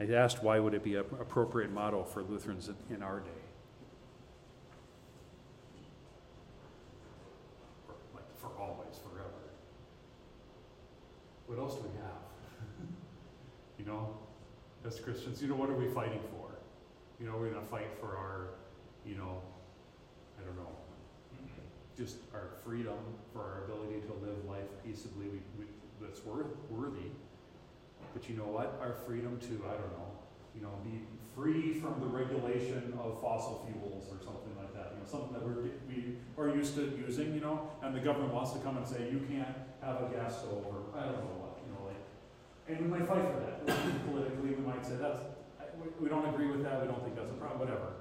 [0.00, 3.30] I asked why would it be an appropriate motto for Lutherans in our day?
[8.14, 9.30] like for always, forever.
[11.56, 12.20] What else do we have?
[13.78, 14.12] you know,
[14.84, 16.52] as Christians, you know, what are we fighting for?
[17.18, 18.60] You know, we're going to fight for our,
[19.06, 19.40] you know,
[20.38, 20.68] I don't know,
[21.96, 22.98] just our freedom,
[23.32, 25.64] for our ability to live life peaceably we, we,
[25.98, 27.08] that's worth, worthy
[28.16, 28.80] but you know what?
[28.80, 30.08] Our freedom to, I don't know,
[30.56, 31.04] you know, be
[31.36, 34.96] free from the regulation of fossil fuels or something like that.
[34.96, 38.32] You know, something that we're, we are used to using, you know, and the government
[38.32, 39.52] wants to come and say, you can't
[39.84, 42.00] have a gas stove or I don't know what, you know, like,
[42.68, 43.66] and we might fight for that.
[44.06, 45.20] Politically, we might say that's,
[46.00, 47.92] we, don't agree with that, we don't think that's a problem, whatever.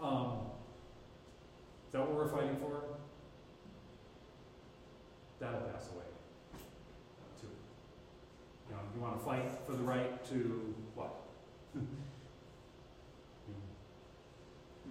[0.00, 0.48] Um,
[1.86, 2.82] is that what we're fighting for?
[5.40, 6.04] That'll pass away.
[7.40, 7.48] too.
[8.68, 11.14] You know, you want to fight for the right to what?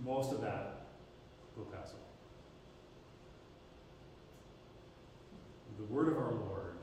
[0.03, 0.87] Most of that
[1.55, 2.01] will pass away.
[5.77, 6.77] The word of our Lord.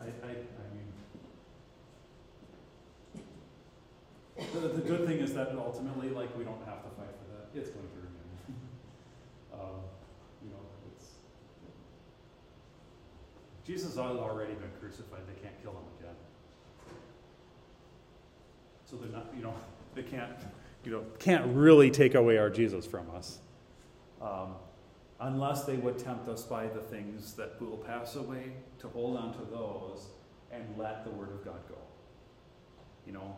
[0.00, 0.92] I, I, I mean,
[4.60, 7.58] the, the good thing is that ultimately, like, we don't have to fight for that.
[7.58, 8.60] It's going to remain.
[9.60, 9.80] um,
[13.64, 15.22] Jesus has already been crucified.
[15.26, 16.14] They can't kill him again.
[18.84, 19.54] So they're not, you know,
[19.94, 20.32] they can't,
[20.84, 23.38] you know, can't really take away our Jesus from us.
[24.20, 24.54] Um,
[25.20, 29.32] unless they would tempt us by the things that will pass away, to hold on
[29.32, 30.08] to those
[30.52, 31.78] and let the Word of God go.
[33.06, 33.36] You know,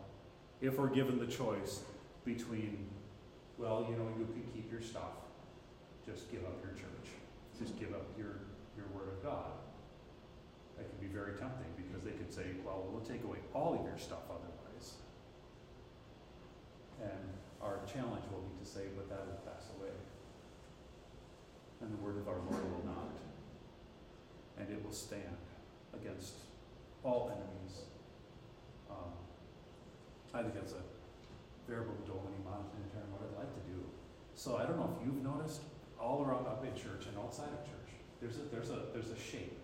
[0.61, 1.81] if we're given the choice
[2.25, 2.87] between,
[3.57, 5.13] well, you know, you can keep your stuff,
[6.05, 7.07] just give up your church,
[7.59, 8.41] just give up your,
[8.75, 9.51] your Word of God
[10.77, 13.85] that can be very tempting because they could say, well, we'll take away all of
[13.85, 15.01] your stuff otherwise.
[17.01, 17.27] And
[17.61, 19.93] our challenge will be to say, but that will pass away.
[21.81, 23.13] And the word of our Lord will not.
[24.59, 25.37] And it will stand
[25.93, 26.33] against
[27.03, 27.85] all enemies.
[30.37, 30.83] I think that's a
[31.65, 33.81] verbum domini manet in aeternum what I'd like to do
[34.35, 35.61] So I don't know if you've noticed,
[35.99, 37.89] all around up in church and outside of church,
[38.21, 39.57] there's a, there's a, there's a shape.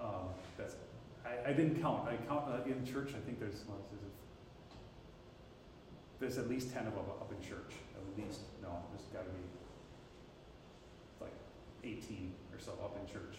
[0.00, 0.74] Um, that's,
[1.24, 4.16] I, I didn't count, I count, uh, in church, I think there's, well, there's, a-
[6.18, 9.44] there's at least ten of them up in church, at least, no, there's gotta be
[11.20, 11.32] like
[11.84, 13.36] eighteen or so up in church.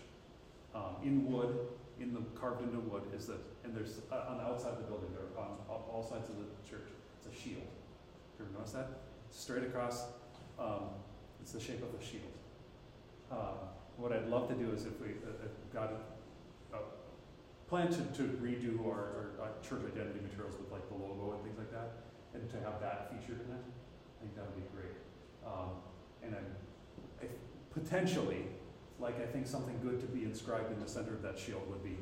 [0.73, 1.57] Um, in wood,
[2.01, 4.89] in the, carved into wood is the, and there's, uh, on the outside of the
[4.89, 7.61] building, there, on, all sides of the church, it's a shield.
[8.39, 8.89] You ever notice that?
[9.29, 10.05] Straight across,
[10.59, 10.89] um,
[11.41, 12.33] it's the shape of a shield.
[13.31, 15.91] Uh, what I'd love to do is if we, uh, if God,
[16.73, 16.77] uh,
[17.69, 21.57] plan to, to redo our, our, church identity materials with like the logo and things
[21.57, 22.01] like that,
[22.33, 24.97] and to have that featured in it, I think that would be great.
[25.45, 25.77] Um,
[26.23, 26.35] and
[27.21, 27.29] if,
[27.71, 28.47] potentially,
[29.01, 31.83] like I think something good to be inscribed in the center of that shield would
[31.83, 31.97] be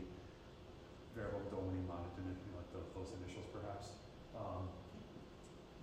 [1.16, 1.96] Verbum Domini know,
[2.56, 3.88] like the, those initials perhaps.
[4.36, 4.70] Um,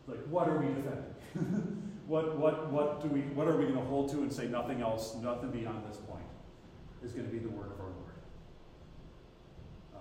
[0.06, 1.82] like, what are we defending?
[2.06, 4.80] what, what, what do we, what are we going to hold to and say nothing
[4.80, 6.24] else, nothing beyond this point
[7.04, 8.14] is going to be the word of our Lord?
[9.94, 9.98] Uh,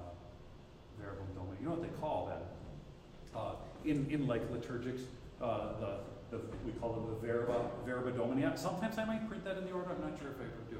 [1.35, 1.57] Domini.
[1.59, 3.37] You know what they call that?
[3.37, 5.01] Uh, in, in like liturgics,
[5.41, 5.97] uh, the,
[6.31, 8.45] the, we call it the Verba, Verba Domini.
[8.55, 10.77] Sometimes I might print that in the order, I'm not sure if I ever do.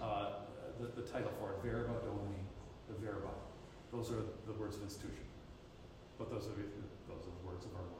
[0.00, 0.46] Uh,
[0.80, 2.38] the, the title for it, Verba Domini,
[2.88, 3.34] the Verba.
[3.92, 5.26] Those are the words of institution.
[6.18, 7.98] But those are, those are the words of our Lord.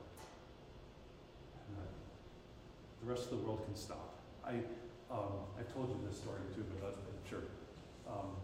[3.03, 4.19] The rest of the world can stop.
[4.45, 4.59] I,
[5.11, 7.47] um, I've told you this story too, but I'm sure.
[8.09, 8.35] Um,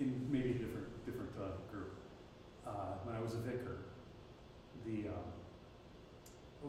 [0.00, 1.92] in maybe a different, different, uh, group.
[2.66, 3.78] Uh, when I was a vicar,
[4.86, 5.28] the, um,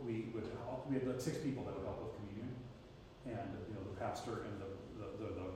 [0.06, 2.52] we would help, we had like six people that would help with communion.
[3.26, 4.70] And, you know, the pastor and the,
[5.00, 5.48] the, the the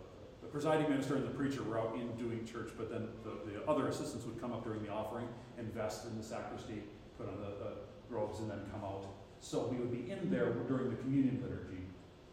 [0.54, 3.88] presiding minister and the preacher were out in doing church, but then the, the other
[3.88, 5.28] assistants would come up during the offering,
[5.58, 6.84] invest in the sacristy,
[7.18, 7.72] put on the, the
[8.08, 9.08] robes, and then come out.
[9.40, 11.82] So we would be in there during the communion liturgy,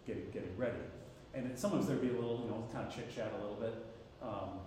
[0.07, 0.85] getting, getting ready.
[1.33, 3.75] And sometimes there'd be a little, you know, kind of chit chat a little bit.
[4.23, 4.61] Um,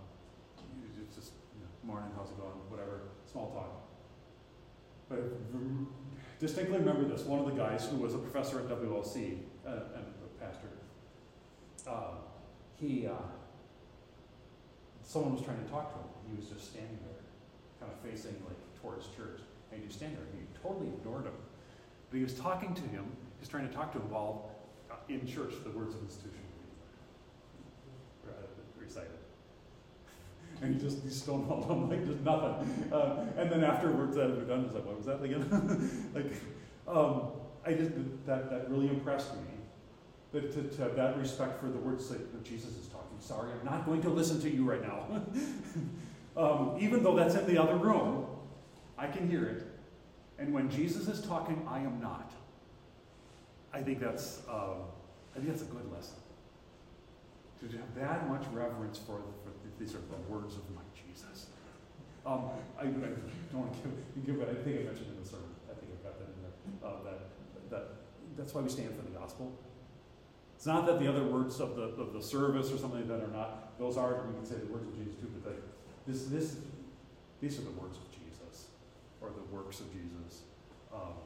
[1.06, 3.02] it's just, you know, morning, how's it going, whatever,
[3.32, 3.70] small talk.
[5.10, 7.22] But distinctly remember this.
[7.22, 10.70] One of the guys who was a professor at WLC uh, and a pastor,
[11.88, 12.16] uh,
[12.80, 13.12] he, uh,
[15.14, 16.10] someone was trying to talk to him.
[16.28, 17.22] He was just standing there,
[17.80, 20.26] kind of facing like towards church, and he was standing there.
[20.34, 21.38] He totally ignored him,
[22.10, 23.06] but he was talking to him.
[23.06, 24.50] He was trying to talk to him while
[24.90, 26.42] uh, in church the words of institution
[28.82, 29.12] recited.
[30.62, 32.92] And he just he stonewalled him like just nothing.
[32.92, 36.32] Uh, and then afterwards, that had done, he was like, "What was that again?" like,
[36.88, 37.32] um,
[37.66, 37.92] I just
[38.26, 39.42] that that really impressed me
[40.32, 42.88] that to, to have that respect for the words that Jesus is.
[43.24, 45.06] Sorry, I'm not going to listen to you right now.
[46.38, 48.26] um, even though that's in the other room,
[48.98, 49.64] I can hear it.
[50.38, 52.34] And when Jesus is talking, I am not.
[53.72, 54.84] I think that's um,
[55.34, 56.16] I think that's a good lesson.
[57.62, 61.48] To have that much reverence for, for these are the words of my Jesus.
[62.26, 64.50] Um, I, I don't want to give, give it.
[64.52, 65.48] I think I mentioned in the sermon.
[65.72, 66.90] I think I've got that in there.
[66.90, 67.88] Uh, that that
[68.36, 69.58] that's why we stand for the gospel.
[70.64, 73.22] It's not that the other words of the, of the service or something like that
[73.22, 75.60] are not, those are, we can say the words of Jesus too, but they,
[76.10, 76.56] this, this,
[77.42, 78.68] these are the words of Jesus,
[79.20, 80.44] or the works of Jesus.
[80.94, 81.20] Um,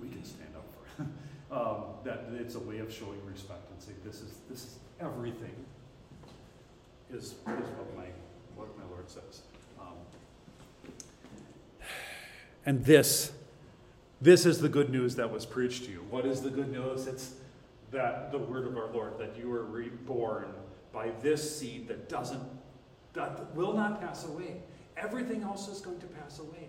[0.00, 1.08] we can stand up for it.
[1.56, 5.54] um, that it's a way of showing respect and say, this is, this is everything,
[7.12, 8.06] is, is what my,
[8.56, 9.42] what my Lord says.
[9.80, 9.94] Um,
[12.66, 13.30] and this,
[14.20, 16.04] this is the good news that was preached to you.
[16.10, 17.06] What is the good news?
[17.06, 17.34] It's
[17.90, 20.52] that the word of our Lord, that you are reborn
[20.92, 22.42] by this seed that doesn't,
[23.14, 24.62] that will not pass away.
[24.96, 26.68] Everything else is going to pass away,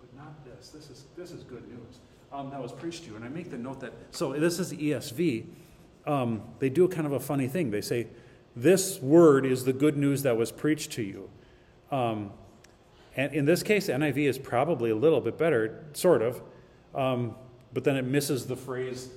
[0.00, 0.70] but not this.
[0.70, 1.98] This is this is good news.
[2.32, 4.72] Um, that was preached to you, and I make the note that so this is
[4.72, 5.44] ESV.
[6.06, 7.70] Um, they do kind of a funny thing.
[7.70, 8.08] They say,
[8.56, 11.28] "This word is the good news that was preached to you."
[11.90, 12.32] Um,
[13.14, 16.42] and in this case, NIV is probably a little bit better, sort of,
[16.94, 17.34] um,
[17.74, 19.10] but then it misses the phrase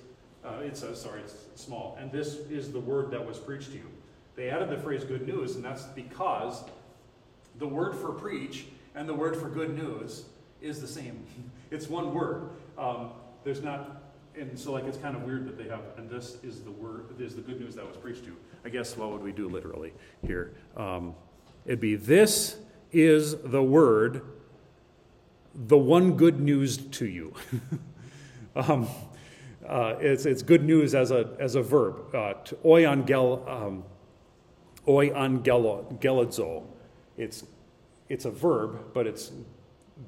[0.46, 1.98] uh, it says, sorry, it's small.
[2.00, 3.90] And this is the word that was preached to you.
[4.36, 6.64] They added the phrase good news, and that's because
[7.58, 8.66] the word for preach
[8.96, 10.26] and the word for good news
[10.62, 11.26] is the same.
[11.72, 12.50] it's one word.
[12.78, 13.12] Um,
[13.44, 14.04] there's not,
[14.38, 17.20] and so like it's kind of weird that they have, and this is the word,
[17.20, 18.38] is the good news that was preached to you.
[18.64, 19.94] I guess what would we do literally
[20.26, 20.54] here?
[20.76, 21.16] Um,
[21.66, 22.58] it'd be this
[22.92, 24.22] is the word,
[25.54, 27.34] the one good news to you.
[28.56, 28.88] um,
[29.68, 32.14] uh, it's, it's good news as a, as a verb.
[32.16, 32.34] Uh,
[33.48, 33.84] um.
[37.18, 37.44] It's,
[38.10, 39.32] it's a verb, but it's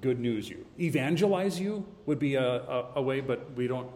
[0.02, 0.66] good news you.
[0.80, 3.90] Evangelize you would be a, a, a way, but we don't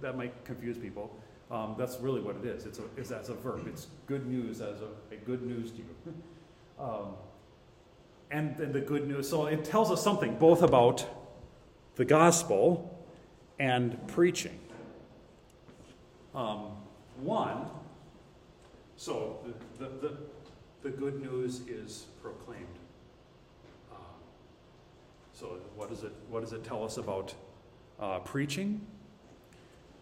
[0.00, 1.14] that might confuse people.
[1.50, 2.64] Um, that's really what it is.
[2.64, 3.66] It's, a, it's as a verb.
[3.66, 6.14] It's good news as a, a good news to you.
[6.78, 7.14] um,
[8.30, 9.28] and, and the good news.
[9.28, 11.04] So it tells us something both about
[11.96, 13.04] the gospel
[13.58, 14.58] and preaching.
[16.34, 16.76] Um,
[17.22, 17.66] one,
[18.96, 19.38] so
[19.78, 20.16] the, the, the,
[20.82, 22.66] the, good news is proclaimed.
[23.90, 23.98] Um,
[25.32, 27.34] so what does it what does it tell us about
[27.98, 28.80] uh, preaching?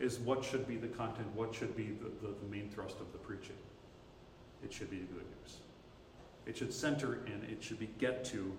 [0.00, 1.26] Is what should be the content?
[1.34, 3.56] What should be the, the, the main thrust of the preaching?
[4.62, 5.56] It should be the good news.
[6.46, 7.48] It should center in.
[7.50, 8.52] It should be get to.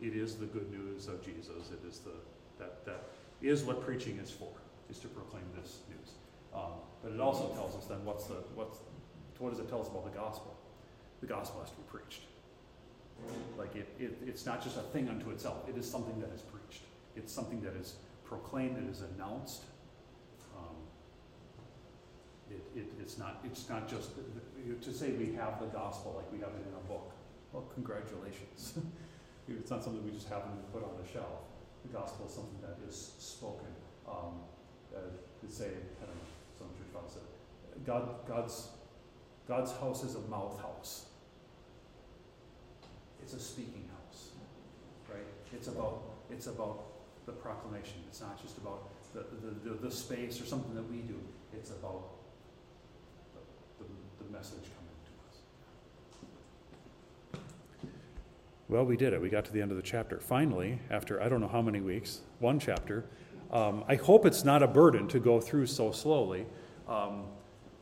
[0.00, 1.70] It is the good news of Jesus.
[1.72, 2.12] It is the
[2.58, 3.04] that that
[3.40, 4.50] is what preaching is for.
[4.90, 6.10] Is to proclaim this news.
[6.54, 8.78] Um, but it also tells us then what's the what's
[9.38, 10.56] what does it tell us about the gospel?
[11.20, 12.22] The gospel has to be preached.
[13.58, 15.68] Like it, it, it's not just a thing unto itself.
[15.68, 16.82] It is something that is preached.
[17.16, 17.94] It's something that is
[18.24, 18.78] proclaimed.
[18.78, 19.62] It is announced.
[20.56, 20.76] Um,
[22.50, 23.40] it, it, it's not.
[23.44, 24.10] It's not just
[24.82, 27.12] to say we have the gospel like we have it in a book.
[27.52, 28.78] Well, congratulations.
[29.48, 31.46] it's not something we just happen to put on the shelf.
[31.86, 33.68] The gospel is something that is spoken.
[34.08, 34.40] Um,
[34.94, 35.00] uh,
[35.44, 36.33] to say, I don't know,
[36.64, 36.94] some church
[37.86, 38.68] God, God's,
[39.46, 41.06] God's house is a mouth house.
[43.22, 44.30] It's a speaking house,
[45.08, 45.26] right?
[45.52, 46.84] It's about, it's about
[47.26, 47.96] the proclamation.
[48.08, 51.18] It's not just about the, the, the, the space or something that we do.
[51.52, 52.04] It's about
[53.78, 53.90] the, the,
[54.24, 55.12] the message coming to
[57.38, 57.40] us.
[58.68, 59.20] Well, we did it.
[59.20, 60.18] We got to the end of the chapter.
[60.18, 63.04] Finally, after I don't know how many weeks, one chapter,
[63.54, 66.44] um, I hope it's not a burden to go through so slowly,
[66.88, 67.24] um,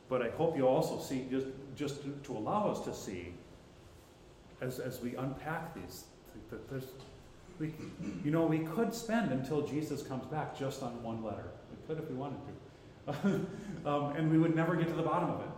[0.07, 3.33] but I hope you also see, just, just to, to allow us to see,
[4.61, 6.05] as, as we unpack these,
[6.51, 6.85] that there's,
[7.59, 7.73] we,
[8.23, 11.45] you know, we could spend until Jesus comes back just on one letter.
[11.71, 12.53] We could if we wanted to.
[13.89, 15.49] um, and we would never get to the bottom of it.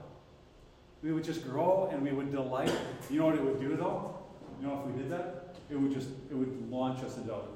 [1.03, 2.73] We would just grow and we would delight.
[3.09, 4.17] You know what it would do, though?
[4.61, 7.49] You know, if we did that, it would just, it would launch us into other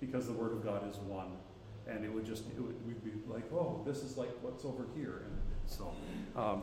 [0.00, 1.28] because the Word of God is one.
[1.88, 4.86] And it would just, it would, we'd be like, oh, this is like what's over
[4.96, 5.22] here.
[5.26, 5.92] And so
[6.34, 6.62] um,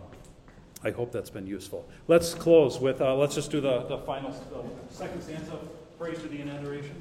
[0.84, 1.88] I hope that's been useful.
[2.08, 5.58] Let's close with, uh, let's just do the, the final, the second stanza,
[5.98, 6.96] praise to the in adoration.